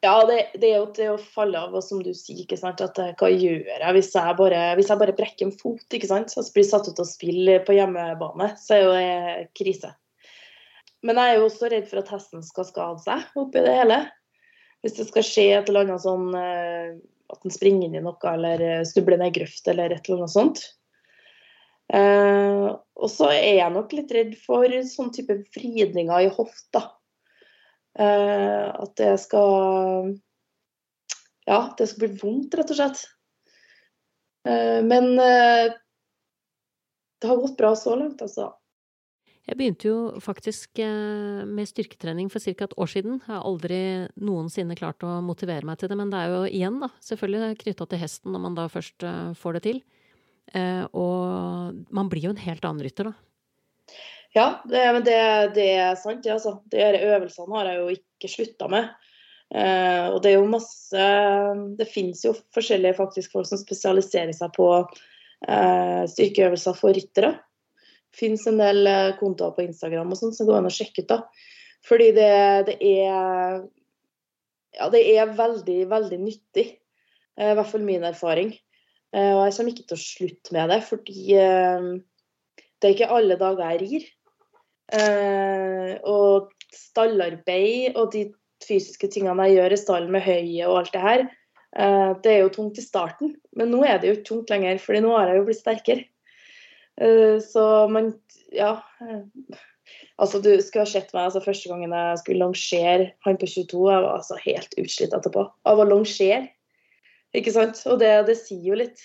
Ja, 0.00 0.26
det, 0.26 0.36
det, 0.54 0.68
er 0.68 0.76
jo 0.78 0.90
til 0.94 1.14
å 1.16 1.18
falle 1.18 1.58
av, 1.58 1.72
og 1.74 1.82
som 1.82 1.98
du 2.04 2.12
sier, 2.14 2.44
ikke 2.44 2.58
sant, 2.60 2.80
at 2.84 3.00
eh, 3.02 3.14
hva 3.18 3.30
gjør 3.32 3.64
jeg 3.66 3.94
hvis 3.96 4.12
jeg 4.14 4.36
bare, 4.38 4.60
hvis 4.78 4.92
jeg 4.92 5.00
bare 5.00 5.14
brekker 5.18 5.48
en 5.48 5.56
fot 5.58 5.96
ikke 5.96 6.10
sant, 6.10 6.34
og 6.38 6.50
blir 6.54 6.66
satt 6.68 6.86
ut 6.86 7.02
og 7.02 7.08
spiller 7.08 7.64
på 7.66 7.74
hjemmebane, 7.74 8.52
så 8.62 8.76
er 8.76 8.84
jo 8.84 8.92
det 8.94 9.48
krise. 9.58 9.90
Men 11.02 11.18
jeg 11.18 11.34
er 11.34 11.40
jo 11.40 11.48
også 11.48 11.70
redd 11.72 11.90
for 11.90 12.02
at 12.02 12.12
hesten 12.14 12.46
skal 12.46 12.66
skade 12.68 13.02
seg 13.02 13.38
oppi 13.42 13.62
det 13.66 13.74
hele. 13.74 14.00
Hvis 14.82 14.94
det 15.00 15.08
skal 15.08 15.26
skje 15.26 15.46
et 15.56 15.70
eller 15.70 15.88
annet 15.88 16.04
sånn 16.04 16.30
eh, 16.38 16.94
at 17.28 17.42
den 17.42 17.54
springer 17.54 17.88
inn 17.88 17.98
i 17.98 18.02
noe 18.04 18.30
eller 18.30 18.62
snubler 18.62 18.88
stubler 18.88 19.20
ned 19.20 19.32
i 19.32 19.38
grøft 19.40 19.66
eller 19.70 19.94
et 19.94 20.06
eller 20.06 20.22
annet 20.22 20.34
sånt. 20.34 20.62
Uh, 21.88 22.76
og 22.98 23.08
så 23.12 23.30
er 23.32 23.60
jeg 23.60 23.72
nok 23.72 23.92
litt 23.94 24.12
redd 24.12 24.34
for 24.42 24.72
sånn 24.90 25.12
type 25.14 25.38
vridninger 25.54 26.26
i 26.26 26.32
hofta. 26.34 26.82
Eh, 27.98 28.66
at 28.82 28.94
det 28.98 29.16
skal 29.22 30.14
Ja, 31.48 31.72
det 31.78 31.88
skal 31.88 32.04
bli 32.04 32.20
vondt, 32.20 32.54
rett 32.58 32.70
og 32.74 32.78
slett. 32.78 33.02
Eh, 34.46 34.80
men 34.84 35.14
eh, 35.18 35.72
det 37.18 37.30
har 37.30 37.40
gått 37.40 37.56
bra 37.58 37.72
så 37.74 37.96
langt, 37.98 38.22
altså. 38.22 38.52
Jeg 39.48 39.56
begynte 39.56 39.88
jo 39.88 39.98
faktisk 40.20 40.76
med 40.76 41.70
styrketrening 41.70 42.26
for 42.28 42.44
ca. 42.44 42.66
et 42.66 42.74
år 42.76 42.90
siden. 42.92 43.14
Jeg 43.16 43.32
har 43.32 43.46
aldri 43.48 43.78
noensinne 44.20 44.76
klart 44.76 45.00
å 45.08 45.22
motivere 45.24 45.64
meg 45.64 45.78
til 45.80 45.88
det, 45.88 45.96
men 45.96 46.12
det 46.12 46.20
er 46.20 46.34
jo 46.34 46.42
igjen 46.44 46.76
da, 46.82 46.90
selvfølgelig 47.00 47.56
knytta 47.62 47.86
til 47.88 48.02
hesten 48.02 48.36
når 48.36 48.42
man 48.44 48.58
da 48.58 48.66
først 48.68 49.06
får 49.40 49.56
det 49.56 49.62
til. 49.64 49.80
Og 50.48 51.80
man 51.94 52.08
blir 52.08 52.24
jo 52.24 52.30
en 52.32 52.40
helt 52.40 52.64
annen 52.64 52.84
rytter 52.86 53.10
da. 53.10 53.12
Ja, 54.36 54.62
det, 54.64 54.92
men 54.92 55.04
det, 55.04 55.18
det 55.56 55.68
er 55.80 55.94
sant. 55.98 56.22
Det, 56.24 56.32
altså. 56.36 56.58
De 56.70 56.82
øvelsene 56.84 57.56
har 57.56 57.70
jeg 57.70 57.80
jo 57.80 57.94
ikke 57.96 58.32
slutta 58.32 58.68
med. 58.72 58.90
Uh, 59.48 60.12
og 60.12 60.18
det 60.20 60.28
er 60.28 60.34
jo 60.36 60.50
masse 60.52 61.04
Det 61.78 61.86
finnes 61.88 62.20
jo 62.20 62.34
forskjellige 62.52 62.98
faktisk 62.98 63.32
folk 63.32 63.46
som 63.48 63.56
spesialiserer 63.56 64.34
seg 64.36 64.52
på 64.52 64.66
uh, 64.84 66.02
styrkeøvelser 66.12 66.76
for 66.76 66.96
ryttere. 66.96 67.32
Det 68.08 68.20
finnes 68.20 68.44
en 68.48 68.60
del 68.60 68.90
kontoer 69.20 69.54
på 69.56 69.64
Instagram 69.64 70.12
og 70.12 70.20
sånn 70.20 70.36
som 70.36 70.48
går 70.48 70.60
an 70.60 70.68
å 70.68 70.74
sjekke 70.74 71.04
ut. 71.04 71.14
da. 71.14 71.22
Fordi 71.88 72.12
det, 72.16 72.30
det 72.68 72.78
er 72.82 73.64
Ja, 74.78 74.86
det 74.92 75.00
er 75.16 75.32
veldig, 75.34 75.80
veldig 75.90 76.18
nyttig. 76.20 76.66
I 77.38 77.54
hvert 77.56 77.70
fall 77.70 77.84
min 77.86 78.04
erfaring. 78.04 78.52
Og 79.16 79.40
jeg 79.46 79.54
kommer 79.56 79.72
ikke 79.72 79.88
til 79.88 79.96
å 79.96 80.02
slutte 80.02 80.54
med 80.54 80.68
det, 80.68 80.78
fordi 80.84 81.22
det 82.78 82.86
er 82.86 82.94
ikke 82.94 83.10
alle 83.14 83.38
dager 83.40 83.72
jeg 83.72 83.80
rir. 83.82 84.06
Eh, 84.88 85.94
og 86.08 86.52
stallarbeid 86.72 87.96
og 87.98 88.12
de 88.14 88.28
fysiske 88.64 89.10
tingene 89.12 89.48
jeg 89.48 89.58
gjør 89.58 89.74
i 89.74 89.80
stallen 89.80 90.14
med 90.14 90.24
høye 90.24 90.68
og 90.68 90.78
alt 90.80 90.94
det 90.94 91.02
her, 91.02 91.24
eh, 91.76 92.12
det 92.24 92.32
er 92.32 92.44
jo 92.44 92.54
tungt 92.54 92.80
i 92.80 92.84
starten. 92.84 93.34
Men 93.56 93.72
nå 93.74 93.82
er 93.84 93.98
det 93.98 94.10
jo 94.10 94.18
ikke 94.18 94.30
tungt 94.30 94.52
lenger, 94.54 94.80
fordi 94.82 95.02
nå 95.04 95.16
har 95.16 95.32
jeg 95.32 95.40
jo 95.40 95.48
blitt 95.48 95.62
sterkere. 95.62 96.06
Eh, 97.00 97.38
så 97.44 97.88
man 97.90 98.14
Ja. 98.52 98.82
Altså, 100.18 100.40
du 100.40 100.50
skulle 100.60 100.84
ha 100.84 100.90
sett 100.90 101.12
meg 101.14 101.28
altså, 101.28 101.40
første 101.40 101.68
gangen 101.68 101.92
jeg 101.92 102.18
skulle 102.18 102.42
longere 102.42 103.12
han 103.24 103.36
på 103.38 103.46
22. 103.46 103.90
Jeg 103.92 104.02
var 104.02 104.16
altså 104.16 104.36
helt 104.42 104.74
utslitt 104.80 105.14
etterpå 105.14 105.44
av 105.64 105.78
å 105.78 105.84
longere. 105.84 106.48
Ikke 107.36 107.52
sant? 107.52 107.80
Og 107.90 107.98
det, 108.00 108.10
det 108.28 108.38
sier 108.40 108.70
jo 108.70 108.78
litt. 108.78 109.02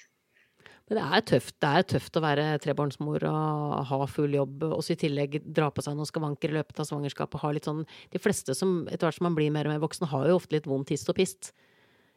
Men 0.89 0.99
det 0.99 1.03
er 1.03 1.25
tøft. 1.31 1.55
Det 1.63 1.69
er 1.69 1.85
tøft 1.93 2.17
å 2.19 2.23
være 2.23 2.45
trebarnsmor 2.63 3.23
og 3.29 3.75
ha 3.89 3.99
full 4.11 4.35
jobb, 4.35 4.65
og 4.67 4.81
så 4.83 4.95
i 4.95 4.99
tillegg 4.99 5.39
dra 5.43 5.69
på 5.71 5.83
seg 5.83 5.95
noen 5.95 6.09
skavanker 6.09 6.51
i 6.51 6.57
løpet 6.57 6.81
av 6.83 6.89
svangerskapet. 6.89 7.39
Ha 7.39 7.51
litt 7.55 7.69
sånn 7.69 7.85
De 8.11 8.21
fleste 8.21 8.55
som 8.57 8.81
etter 8.89 9.07
hvert 9.07 9.19
som 9.19 9.29
man 9.29 9.37
blir 9.37 9.51
mer 9.55 9.69
og 9.69 9.75
mer 9.75 9.83
voksen, 9.83 10.09
har 10.11 10.27
jo 10.27 10.37
ofte 10.41 10.57
litt 10.57 10.67
vondt 10.69 10.91
hist 10.93 11.11
og 11.11 11.17
pist. 11.19 11.53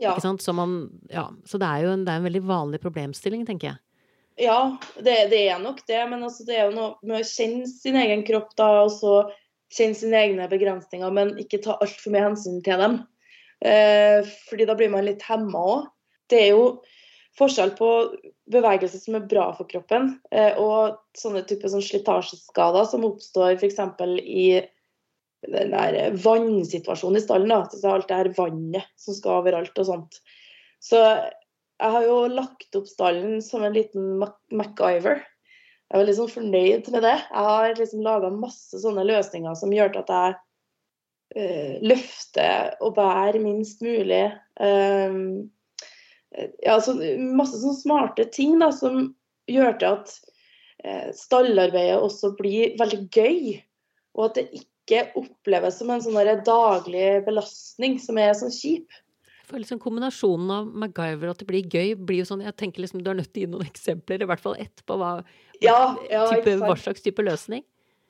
Ja. 0.03 0.13
Ikke 0.13 0.27
sant? 0.27 0.45
Så, 0.45 0.53
man, 0.57 0.79
ja, 1.13 1.29
så 1.49 1.61
det 1.63 1.71
er 1.71 1.87
jo 1.87 1.95
en, 1.95 2.05
det 2.07 2.13
er 2.13 2.21
en 2.21 2.29
veldig 2.29 2.45
vanlig 2.47 2.83
problemstilling, 2.83 3.47
tenker 3.49 3.73
jeg. 3.73 3.83
Ja, 4.47 4.77
det, 4.99 5.17
det 5.33 5.41
er 5.47 5.63
nok 5.63 5.81
det. 5.89 6.03
Men 6.11 6.27
altså, 6.27 6.45
det 6.49 6.59
er 6.59 6.69
jo 6.69 6.77
noe 6.77 7.07
med 7.07 7.23
å 7.23 7.29
kjenne 7.29 7.71
sin 7.71 7.97
egen 8.03 8.27
kropp, 8.27 8.51
da, 8.59 8.69
og 8.85 8.93
så 8.99 9.17
kjenne 9.73 9.99
sine 9.99 10.23
egne 10.27 10.47
begrensninger, 10.51 11.13
men 11.15 11.37
ikke 11.41 11.63
ta 11.65 11.79
altfor 11.81 12.13
mye 12.15 12.29
hensyn 12.29 12.61
til 12.67 12.83
dem. 12.83 13.01
Eh, 13.65 14.27
fordi 14.51 14.67
da 14.69 14.77
blir 14.77 14.93
man 14.93 15.07
litt 15.07 15.25
hemma 15.27 15.63
òg. 15.73 15.87
Det 16.31 16.43
er 16.43 16.55
jo 16.55 16.69
forskjell 17.37 17.75
på 17.77 17.91
bevegelse 18.53 18.99
som 19.03 19.19
er 19.19 19.29
bra 19.29 19.51
for 19.57 19.69
kroppen, 19.69 20.15
eh, 20.33 20.57
og 20.57 20.97
sånne 21.19 21.45
typer 21.49 21.73
sånn 21.73 21.85
slitasjeskader 21.85 22.89
som 22.89 23.05
oppstår 23.09 23.59
f.eks. 23.59 23.81
i 24.23 24.47
den 25.47 25.75
der 25.75 26.17
vannsituasjonen 26.23 27.21
i 27.21 27.25
stallen. 27.25 27.53
Da. 27.53 27.67
Så 27.71 27.93
alt 27.93 28.09
det 28.11 28.21
her 28.23 28.33
vannet 28.39 28.89
som 29.01 29.17
skal 29.17 29.43
overalt 29.43 29.83
og 29.83 29.89
sånt. 29.91 30.21
Så 30.83 31.03
jeg 31.77 31.93
har 31.93 32.07
jo 32.07 32.21
lagt 32.33 32.79
opp 32.79 32.89
stallen 32.89 33.41
som 33.45 33.65
en 33.65 33.75
liten 33.77 34.17
MacGyver. 34.21 35.21
Jeg 35.87 35.95
er 35.95 36.03
veldig 36.03 36.17
sånn 36.17 36.33
fornøyd 36.33 36.89
med 36.95 37.05
det. 37.05 37.17
Jeg 37.21 37.51
har 37.51 37.77
liksom 37.79 38.03
laga 38.03 38.33
masse 38.33 38.81
sånne 38.83 39.05
løsninger 39.07 39.55
som 39.59 39.75
gjør 39.75 40.01
at 40.01 40.09
jeg 40.11 40.39
uh, 41.37 41.75
løfter 41.85 42.75
og 42.81 42.97
bærer 42.97 43.39
minst 43.45 43.85
mulig. 43.85 44.25
Um, 44.59 45.53
ja, 46.37 46.77
altså, 46.77 46.97
masse 47.37 47.61
sånne 47.61 47.79
smarte 47.79 48.27
ting 48.33 48.59
da, 48.61 48.71
som 48.75 49.11
gjør 49.51 49.77
til 49.81 49.97
at 49.97 50.15
eh, 50.85 51.09
stallarbeidet 51.17 51.99
også 52.03 52.35
blir 52.39 52.77
veldig 52.81 53.03
gøy. 53.15 53.57
Og 54.17 54.29
at 54.29 54.39
det 54.39 54.47
ikke 54.61 55.03
oppleves 55.19 55.81
som 55.81 55.91
en 55.93 56.05
sånn 56.05 56.45
daglig 56.47 57.09
belastning 57.27 57.99
som 58.03 58.21
er 58.21 58.37
sånn 58.39 58.55
kjip. 58.55 59.03
For 59.47 59.63
liksom 59.63 59.79
Kombinasjonen 59.79 60.51
av 60.51 60.71
MacGyver 60.83 61.29
og 61.29 61.37
at 61.37 61.43
det 61.43 61.49
blir 61.49 61.69
gøy, 61.71 61.93
blir 61.95 62.25
jo 62.25 62.27
sånn 62.27 62.43
Jeg 62.43 62.57
tenker 62.59 62.83
liksom 62.83 63.05
du 63.05 63.13
er 63.13 63.21
nødt 63.21 63.31
til 63.31 63.45
å 63.45 63.47
gi 63.47 63.51
noen 63.53 63.69
eksempler, 63.69 64.25
i 64.25 64.27
hvert 64.27 64.43
fall 64.43 64.57
ett, 64.59 64.83
på 64.83 64.97
hva, 64.99 65.13
ja, 65.63 65.95
ja, 66.11 66.25
type, 66.33 66.57
hva 66.65 66.75
slags 66.81 67.05
type 67.05 67.23
løsning. 67.23 67.63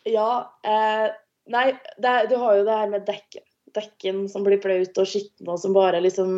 Ja. 0.09 0.47
Eh, 0.65 1.11
nei, 1.53 1.67
det, 2.01 2.15
du 2.31 2.39
har 2.41 2.57
jo 2.57 2.65
det 2.65 2.79
her 2.81 2.95
med 2.95 3.05
dekken. 3.09 3.45
Dekken 3.77 4.23
som 4.33 4.47
blir 4.47 4.57
blaut 4.63 4.97
og 4.97 5.11
skitten, 5.11 5.51
og 5.53 5.61
som 5.61 5.77
bare 5.77 6.01
liksom 6.01 6.31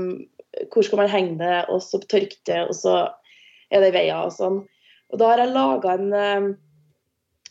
hvor 0.72 0.86
skal 0.86 1.02
man 1.02 1.12
henge 1.12 1.38
det, 1.40 1.56
og 1.72 1.82
så 1.84 2.00
tørke 2.04 2.40
det, 2.48 2.60
og 2.66 2.74
så 2.76 2.96
er 3.70 3.84
det 3.84 3.92
i 3.92 3.96
veien 3.98 4.24
og 4.24 4.34
sånn. 4.34 4.62
Og 5.12 5.20
da 5.20 5.30
har 5.30 5.42
jeg 5.42 5.54
laga 5.54 5.94
en, 5.96 6.12
eh, 6.12 6.48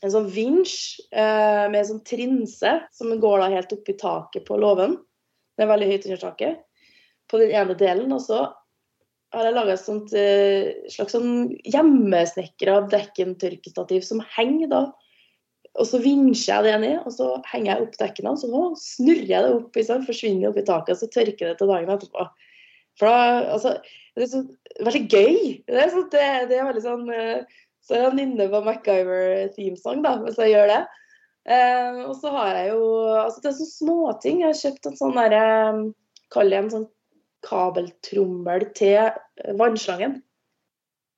en 0.04 0.14
sånn 0.14 0.30
vinsj 0.34 0.78
eh, 1.12 1.66
med 1.72 1.80
en 1.82 1.90
sånn 1.94 2.06
trinse 2.06 2.74
som 2.94 3.16
går 3.22 3.42
da 3.42 3.50
helt 3.56 3.74
opp 3.74 3.90
i 3.90 3.98
taket 3.98 4.46
på 4.48 4.60
låven. 4.62 4.98
Det 5.58 5.66
er 5.66 5.72
veldig 5.72 5.90
høyt 5.90 6.08
under 6.10 6.22
taket. 6.22 6.64
På 7.28 7.42
den 7.42 7.52
ene 7.58 7.76
delen. 7.78 8.14
Og 8.14 8.22
så 8.24 8.46
har 9.34 9.48
jeg 9.48 9.58
laga 9.58 9.74
et 9.74 9.84
sånt 9.84 10.14
eh, 10.16 10.70
slags 10.94 11.16
sånn 11.18 11.50
hjemmesnekra 11.68 12.80
dekkentørkestativ 12.94 14.06
som 14.06 14.24
henger 14.38 14.72
da 14.72 14.86
Og 15.78 15.86
så 15.86 16.00
vinsjer 16.02 16.56
jeg 16.56 16.66
det 16.66 16.78
ned, 16.82 17.00
og 17.06 17.14
så 17.14 17.26
henger 17.52 17.68
jeg 17.70 17.84
opp 17.84 17.98
dekkene, 18.00 18.32
og 18.32 18.40
så 18.42 18.62
snurrer 18.82 19.28
jeg 19.30 19.44
det 19.46 19.50
opp, 19.60 19.76
liksom, 19.78 20.06
forsvinner 20.08 20.50
opp 20.50 20.58
i 20.58 20.64
taket, 20.66 20.96
og 20.96 21.02
så 21.04 21.10
tørker 21.14 21.52
det 21.52 21.60
til 21.60 21.70
dagen 21.70 21.92
etterpå. 21.94 22.24
For 22.98 23.10
da, 23.10 23.54
altså, 23.54 23.78
Det 24.18 24.26
er 24.26 24.32
så 24.32 24.44
veldig 24.86 25.04
gøy. 25.06 25.40
Det 25.68 25.82
er, 25.84 25.90
så, 25.94 26.04
det, 26.12 26.28
det 26.50 26.58
er 26.58 26.70
veldig 26.70 26.84
sånn 26.86 27.08
uh, 27.10 27.60
Så 27.86 27.98
er 27.98 28.08
han 28.10 28.22
inne 28.22 28.50
på 28.52 28.62
MacGyver-themesang, 28.66 30.02
da, 30.06 30.18
hvis 30.26 30.40
jeg 30.42 30.56
gjør 30.56 30.72
det. 30.74 30.84
Eh, 31.48 32.00
og 32.04 32.12
så 32.20 32.28
har 32.34 32.58
jeg 32.58 32.74
jo 32.74 32.88
altså 33.16 33.40
Det 33.40 33.50
er 33.54 33.58
så 33.62 33.68
småting. 33.70 34.42
Jeg 34.42 34.50
har 34.50 34.62
kjøpt 34.62 34.90
en 34.90 34.98
sånn 35.00 35.16
derre 35.16 35.44
um, 35.72 35.84
Kall 36.34 36.52
det 36.52 36.58
en 36.60 36.74
sånn 36.74 36.88
kabeltrommel 37.48 38.66
til 38.76 39.54
vannslangen 39.56 40.18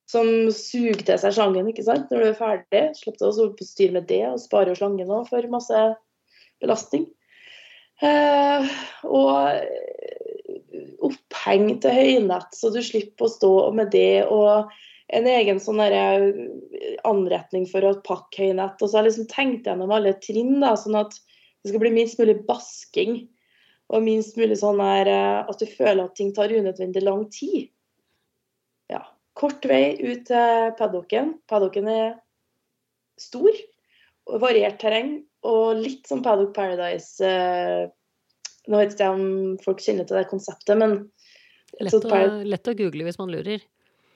som 0.10 0.28
suger 0.54 1.02
til 1.06 1.18
seg 1.22 1.34
slangen 1.36 1.70
ikke 1.70 1.86
sant? 1.86 2.10
når 2.10 2.22
du 2.22 2.28
er 2.28 2.38
ferdig. 2.38 2.84
Slipp 2.98 3.22
å 3.26 3.32
styre 3.34 3.96
med 3.96 4.08
det, 4.10 4.24
og 4.28 4.42
spare 4.42 4.76
slangen 4.78 5.10
òg 5.14 5.28
for 5.30 5.50
masse 5.54 5.82
belastning. 6.62 7.08
Eh, 8.06 8.70
og 9.06 10.19
oppheng 11.10 11.74
til 11.84 11.96
høynett, 11.96 12.54
så 12.56 12.72
du 12.74 12.80
slipper 12.84 13.28
å 13.28 13.34
stå 13.34 13.52
med 13.76 13.92
det. 13.96 14.28
Og 14.30 14.70
en 15.10 15.28
egen 15.30 15.60
sånn 15.62 15.82
anretning 15.82 17.66
for 17.70 17.86
å 17.88 17.98
pakke 18.06 18.46
høynett. 18.46 18.78
Og 18.78 18.86
så 18.86 19.00
har 19.00 19.06
jeg 19.06 19.12
liksom 19.12 19.30
tenkt 19.32 19.68
gjennom 19.70 19.94
alle 19.96 20.14
trinn, 20.22 20.60
da, 20.62 20.76
sånn 20.78 21.00
at 21.00 21.18
det 21.64 21.72
skal 21.72 21.84
bli 21.84 21.94
minst 21.96 22.20
mulig 22.22 22.38
basking. 22.48 23.24
Og 23.90 24.06
minst 24.06 24.38
mulig 24.38 24.60
sånn 24.62 24.82
her, 24.84 25.10
eh, 25.10 25.50
at 25.50 25.60
du 25.60 25.66
føler 25.66 26.04
at 26.06 26.16
ting 26.18 26.30
tar 26.36 26.54
unødvendig 26.54 27.04
lang 27.04 27.26
tid 27.34 27.72
Ja. 28.90 29.02
kort 29.34 29.66
vei 29.66 29.98
ut 29.98 30.26
til 30.28 30.72
paddocken. 30.78 31.40
Paddocken 31.48 31.88
er 31.88 32.20
stor 33.18 33.50
og 34.30 34.42
variert 34.42 34.80
terreng 34.80 35.24
og 35.44 35.80
litt 35.80 36.08
som 36.08 36.22
Paddock 36.22 36.54
Paradise. 36.54 37.22
Nå 38.70 38.80
vet 38.80 38.94
ikke 38.94 39.08
jeg 39.08 39.18
om 39.18 39.58
folk 39.64 39.82
kjenner 39.82 40.06
til 40.06 40.20
det 40.20 40.30
konseptet, 40.30 40.78
men 40.78 41.00
Lett 41.78 41.94
å, 41.94 42.22
lett 42.50 42.68
å 42.68 42.74
google 42.74 43.06
hvis 43.06 43.20
man 43.20 43.30
lurer. 43.32 43.62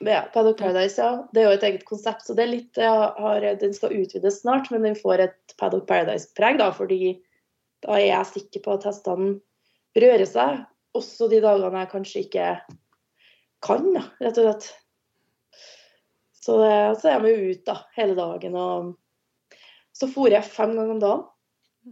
Ja, 0.04 0.24
Paddock 0.34 0.58
Paradise, 0.58 1.00
ja. 1.00 1.24
Det 1.32 1.40
er 1.40 1.46
jo 1.46 1.56
et 1.56 1.66
eget 1.68 1.84
konsept. 1.88 2.26
Så 2.26 2.34
det 2.36 2.44
er 2.44 2.50
litt, 2.50 2.78
har, 2.80 3.46
den 3.60 3.74
skal 3.76 3.94
utvides 3.94 4.40
snart, 4.42 4.70
men 4.74 4.84
den 4.84 4.96
får 4.98 5.22
et 5.28 5.54
Paddock 5.60 5.86
Paradise-preg, 5.88 6.58
da, 6.60 6.70
fordi 6.74 7.16
da 7.84 7.96
er 7.96 8.08
jeg 8.08 8.30
sikker 8.32 8.64
på 8.64 8.74
at 8.74 8.88
hestene 8.88 9.36
rører 9.96 10.26
seg. 10.28 10.64
Også 10.98 11.28
de 11.30 11.40
dagene 11.44 11.84
jeg 11.84 11.92
kanskje 11.92 12.24
ikke 12.26 12.48
kan, 13.64 13.86
da, 13.94 14.04
rett 14.22 14.40
og 14.42 14.48
slett. 14.48 14.68
Så, 16.34 16.58
så 16.58 17.08
er 17.08 17.14
jeg 17.14 17.24
med 17.24 17.46
ut 17.54 17.62
da, 17.70 17.78
hele 17.96 18.18
dagen. 18.18 18.58
Og 18.60 19.62
så 19.96 20.10
fôrer 20.10 20.40
jeg 20.40 20.50
fem 20.50 20.74
ganger 20.76 20.98
om 20.98 21.00
dagen. 21.00 21.24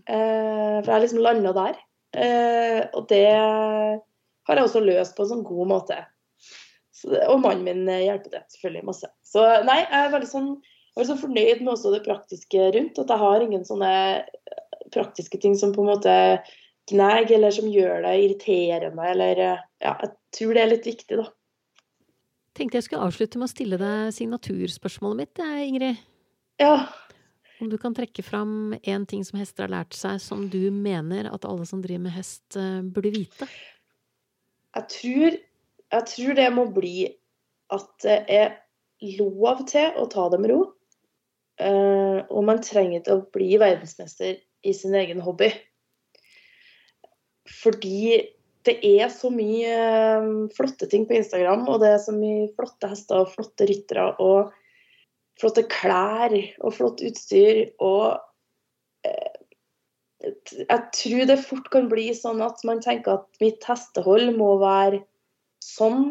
Eh, 0.08 0.78
for 0.82 0.90
jeg 0.92 1.06
liksom 1.06 1.22
landa 1.24 1.54
der. 1.56 1.80
Eh, 2.12 2.80
og 2.92 3.06
det 3.10 3.26
har 3.32 4.58
jeg 4.58 4.66
også 4.66 4.82
løst 4.84 5.16
på 5.16 5.24
en 5.24 5.32
sånn 5.34 5.46
god 5.46 5.70
måte. 5.70 5.98
Så, 6.92 7.12
og 7.26 7.40
mannen 7.42 7.64
min 7.66 7.88
hjelper 7.88 8.36
det 8.36 8.42
selvfølgelig 8.52 8.88
masse. 8.90 9.10
Så 9.26 9.44
nei, 9.66 9.80
jeg 9.84 9.98
er 9.98 10.14
veldig 10.14 10.30
sånn, 10.30 10.50
jeg 10.62 10.94
er 10.94 11.00
veldig 11.00 11.10
sånn 11.12 11.22
fornøyd 11.22 11.62
med 11.62 11.74
også 11.74 11.94
det 11.94 12.02
praktiske 12.06 12.72
rundt. 12.76 13.00
At 13.00 13.14
jeg 13.14 13.24
har 13.24 13.46
ingen 13.46 13.64
sånne 13.68 13.92
praktiske 14.92 15.40
ting 15.40 15.56
som 15.58 15.72
på 15.74 15.84
en 15.84 15.92
måte 15.94 16.16
gnager, 16.90 17.36
eller 17.38 17.54
som 17.54 17.70
gjør 17.70 18.02
det 18.06 18.16
irriterende, 18.24 19.06
eller 19.14 19.44
Ja, 19.82 19.96
jeg 19.98 20.12
tror 20.36 20.54
det 20.54 20.62
er 20.62 20.72
litt 20.74 20.86
viktig, 20.86 21.18
da. 21.18 21.30
Tenkte 22.52 22.76
jeg 22.76 22.86
skulle 22.86 23.06
avslutte 23.08 23.40
med 23.40 23.48
å 23.48 23.52
stille 23.52 23.78
deg 23.80 24.12
signaturspørsmålet 24.12 25.22
mitt, 25.22 25.40
Ingrid. 25.64 26.02
Ja. 26.60 26.74
Om 27.62 27.68
du 27.70 27.76
kan 27.78 27.94
trekke 27.94 28.24
fram 28.26 28.74
én 28.82 29.04
ting 29.06 29.22
som 29.22 29.38
hester 29.38 29.68
har 29.68 29.70
lært 29.70 29.94
seg, 29.94 30.18
som 30.18 30.48
du 30.50 30.66
mener 30.74 31.28
at 31.30 31.44
alle 31.46 31.62
som 31.68 31.82
driver 31.84 32.08
med 32.08 32.16
hest, 32.16 32.42
eh, 32.58 32.80
burde 32.82 33.12
vite? 33.14 33.46
Jeg 34.74 34.88
tror, 34.90 35.36
jeg 35.94 36.08
tror 36.10 36.38
det 36.40 36.48
må 36.56 36.64
bli 36.74 36.96
at 37.70 37.90
det 38.02 38.16
er 38.34 38.56
lov 39.20 39.62
til 39.70 39.94
å 39.94 40.08
ta 40.10 40.28
det 40.32 40.40
med 40.42 40.50
ro. 40.50 40.62
Uh, 41.62 42.24
og 42.32 42.46
man 42.48 42.62
trenger 42.64 42.98
ikke 42.98 43.14
å 43.14 43.26
bli 43.30 43.52
verdensmester 43.60 44.40
i 44.66 44.72
sin 44.74 44.96
egen 44.98 45.20
hobby. 45.22 45.52
Fordi 47.62 48.22
det 48.66 48.76
er 48.86 49.10
så 49.10 49.30
mye 49.34 49.70
eh, 49.74 50.26
flotte 50.54 50.86
ting 50.90 51.04
på 51.06 51.16
Instagram, 51.18 51.64
og 51.70 51.80
det 51.82 51.92
er 51.96 52.02
så 52.02 52.14
mye 52.14 52.50
flotte 52.56 52.90
hester 52.90 53.24
og 53.24 53.32
flotte 53.34 53.66
ryttere 53.66 54.04
og 54.22 54.52
flotte 55.42 55.64
klær 55.70 56.34
og 56.62 56.74
flott 56.76 57.02
utstyr. 57.04 57.64
Og 57.82 58.18
eh, 59.06 59.40
jeg 60.22 60.82
tror 60.94 61.24
det 61.28 61.40
fort 61.42 61.70
kan 61.72 61.88
bli 61.90 62.10
sånn 62.14 62.42
at 62.44 62.62
man 62.68 62.82
tenker 62.84 63.18
at 63.18 63.42
mitt 63.42 63.64
hestehold 63.66 64.36
må 64.38 64.54
være 64.62 65.02
sånn. 65.64 66.04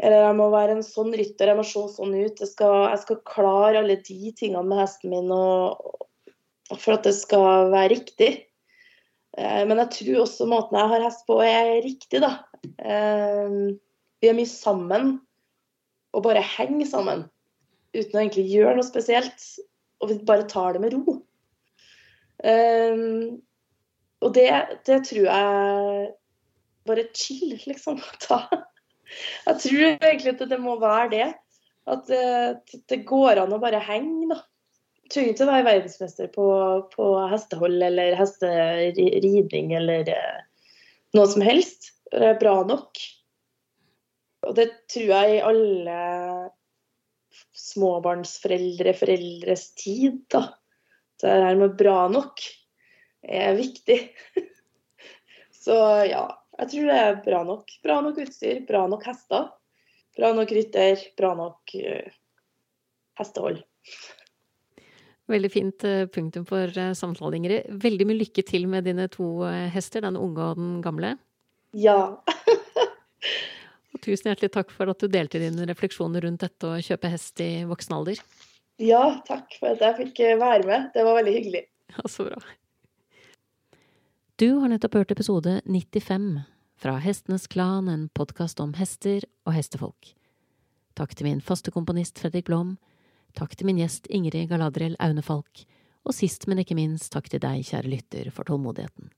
Eller 0.00 0.24
jeg 0.24 0.36
må 0.38 0.46
være 0.52 0.78
en 0.78 0.84
sånn 0.84 1.12
rytter, 1.12 1.50
jeg 1.50 1.58
må 1.58 1.64
se 1.68 1.82
sånn 1.92 2.14
ut. 2.16 2.38
Jeg 2.40 2.52
skal, 2.52 2.76
jeg 2.92 3.02
skal 3.02 3.24
klare 3.28 3.82
alle 3.82 3.98
de 4.04 4.34
tingene 4.36 4.64
med 4.68 4.80
hesten 4.80 5.12
min 5.12 5.32
og, 5.34 5.80
for 6.76 6.96
at 6.96 7.08
det 7.08 7.16
skal 7.18 7.68
være 7.72 7.92
riktig. 7.96 8.30
Eh, 9.36 9.62
men 9.68 9.76
jeg 9.84 9.92
tror 9.96 10.22
også 10.26 10.48
måten 10.48 10.80
jeg 10.80 10.92
har 10.94 11.08
hest 11.08 11.26
på, 11.28 11.40
er 11.44 11.80
riktig, 11.84 12.22
da. 12.24 12.36
Eh, 12.80 13.76
vi 14.20 14.28
er 14.28 14.36
mye 14.36 14.48
sammen 14.48 15.12
og 16.10 16.24
bare 16.26 16.42
henger 16.44 16.88
sammen 16.90 17.28
uten 17.96 18.16
å 18.16 18.22
egentlig 18.22 18.46
gjøre 18.50 18.76
noe 18.78 18.86
spesielt. 18.86 19.46
Og 20.00 20.12
vi 20.12 20.18
bare 20.26 20.48
tar 20.48 20.76
det 20.76 20.82
med 20.84 20.96
ro. 20.96 21.18
Um, 22.40 23.40
og 24.24 24.34
det, 24.36 24.48
det 24.88 25.02
tror 25.08 25.26
jeg 25.26 26.06
bare 26.88 27.08
chill, 27.16 27.56
liksom. 27.66 28.00
Jeg 29.46 29.56
tror 29.58 29.80
egentlig 29.90 30.36
at 30.36 30.42
det 30.52 30.60
må 30.62 30.76
være 30.80 31.10
det. 31.12 31.28
At 31.90 32.06
det, 32.06 32.80
det 32.92 33.00
går 33.08 33.40
an 33.42 33.56
å 33.56 33.60
bare 33.60 33.80
henge, 33.82 34.28
da 34.30 34.38
trenger 35.10 35.34
ikke 35.34 35.46
å 35.46 35.50
være 35.50 35.66
verdensmester 35.66 36.28
på, 36.34 36.46
på 36.94 37.06
hestehold 37.32 37.82
eller 37.82 38.16
hesteridning 38.18 39.72
eller 39.76 40.10
eh, 40.12 40.42
noe 41.16 41.30
som 41.30 41.44
helst. 41.44 41.92
Det 42.10 42.32
er 42.32 42.38
bra 42.40 42.60
nok. 42.66 43.00
Og 44.46 44.56
det 44.56 44.70
tror 44.90 45.10
jeg 45.10 45.36
i 45.36 45.42
alle 45.44 45.98
småbarnsforeldre, 47.56 48.94
foreldres 48.96 49.70
tid, 49.78 50.22
da. 50.32 50.46
Så 51.20 51.26
Det 51.26 51.44
her 51.44 51.58
med 51.60 51.76
bra 51.76 52.08
nok 52.08 52.40
er 53.22 53.54
viktig. 53.58 53.98
Så 55.64 55.76
ja, 56.08 56.24
jeg 56.60 56.70
tror 56.72 56.86
det 56.88 57.00
er 57.00 57.18
bra 57.24 57.42
nok. 57.44 57.74
Bra 57.84 57.98
nok 58.04 58.22
utstyr, 58.22 58.62
bra 58.68 58.86
nok 58.88 59.04
hester. 59.04 59.50
Bra 60.16 60.32
nok 60.36 60.52
rytter, 60.56 61.02
bra 61.16 61.34
nok 61.36 61.74
uh, 61.76 62.08
hestehold. 63.20 63.60
Veldig 65.30 65.50
fint 65.52 65.84
eh, 65.86 66.08
punktum 66.10 66.42
for 66.48 66.66
eh, 66.74 66.94
samtalen, 66.98 67.36
Ingrid. 67.38 67.68
Veldig 67.84 68.06
mye 68.08 68.18
lykke 68.18 68.42
til 68.48 68.64
med 68.66 68.88
dine 68.88 69.06
to 69.12 69.44
hester, 69.70 70.02
den 70.02 70.18
unge 70.18 70.42
og 70.42 70.58
den 70.58 70.72
gamle. 70.82 71.12
Ja. 71.78 72.18
tusen 74.04 74.30
hjertelig 74.30 74.52
takk 74.54 74.72
for 74.74 74.90
at 74.92 75.02
du 75.02 75.08
delte 75.10 75.40
dine 75.42 75.66
refleksjoner 75.70 76.24
rundt 76.26 76.44
dette 76.44 76.68
å 76.68 76.80
kjøpe 76.84 77.10
hest 77.12 77.42
i 77.44 77.50
voksen 77.68 77.96
alder. 77.96 78.20
Ja, 78.80 79.20
takk 79.26 79.56
for 79.60 79.74
at 79.74 79.84
jeg 79.84 79.98
fikk 79.98 80.22
være 80.40 80.64
med. 80.68 80.90
Det 80.94 81.04
var 81.06 81.18
veldig 81.20 81.36
hyggelig. 81.36 81.64
Ja, 81.96 82.06
så 82.08 82.28
bra. 82.28 82.40
Du 84.40 84.48
har 84.62 84.72
nettopp 84.72 84.96
hørt 84.96 85.10
episode 85.12 85.58
95 85.66 86.30
fra 86.80 86.94
Hestenes 87.04 87.44
Klan, 87.52 87.90
en 87.92 88.06
podkast 88.16 88.60
om 88.64 88.72
hester 88.78 89.26
og 89.44 89.52
hestefolk. 89.52 90.14
Takk 90.96 91.12
til 91.16 91.28
min 91.28 91.42
faste 91.44 91.72
komponist 91.74 92.18
Fredrik 92.20 92.48
Blom 92.48 92.78
Takk 93.38 93.54
til 93.54 93.68
min 93.68 93.78
gjest 93.78 94.08
Ingrid 94.10 94.48
Galadriel 94.50 94.96
Aunefalk, 95.02 95.64
og 96.06 96.16
sist, 96.16 96.46
men 96.48 96.62
ikke 96.62 96.76
minst, 96.78 97.10
takk 97.14 97.28
til 97.30 97.42
deg, 97.42 97.62
kjære 97.66 97.92
lytter, 97.92 98.30
for 98.34 98.48
tålmodigheten. 98.48 99.12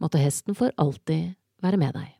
Måtte 0.00 0.20
hesten 0.20 0.56
for 0.56 0.72
alltid 0.80 1.34
være 1.64 1.80
med 1.80 1.96
deg. 1.96 2.15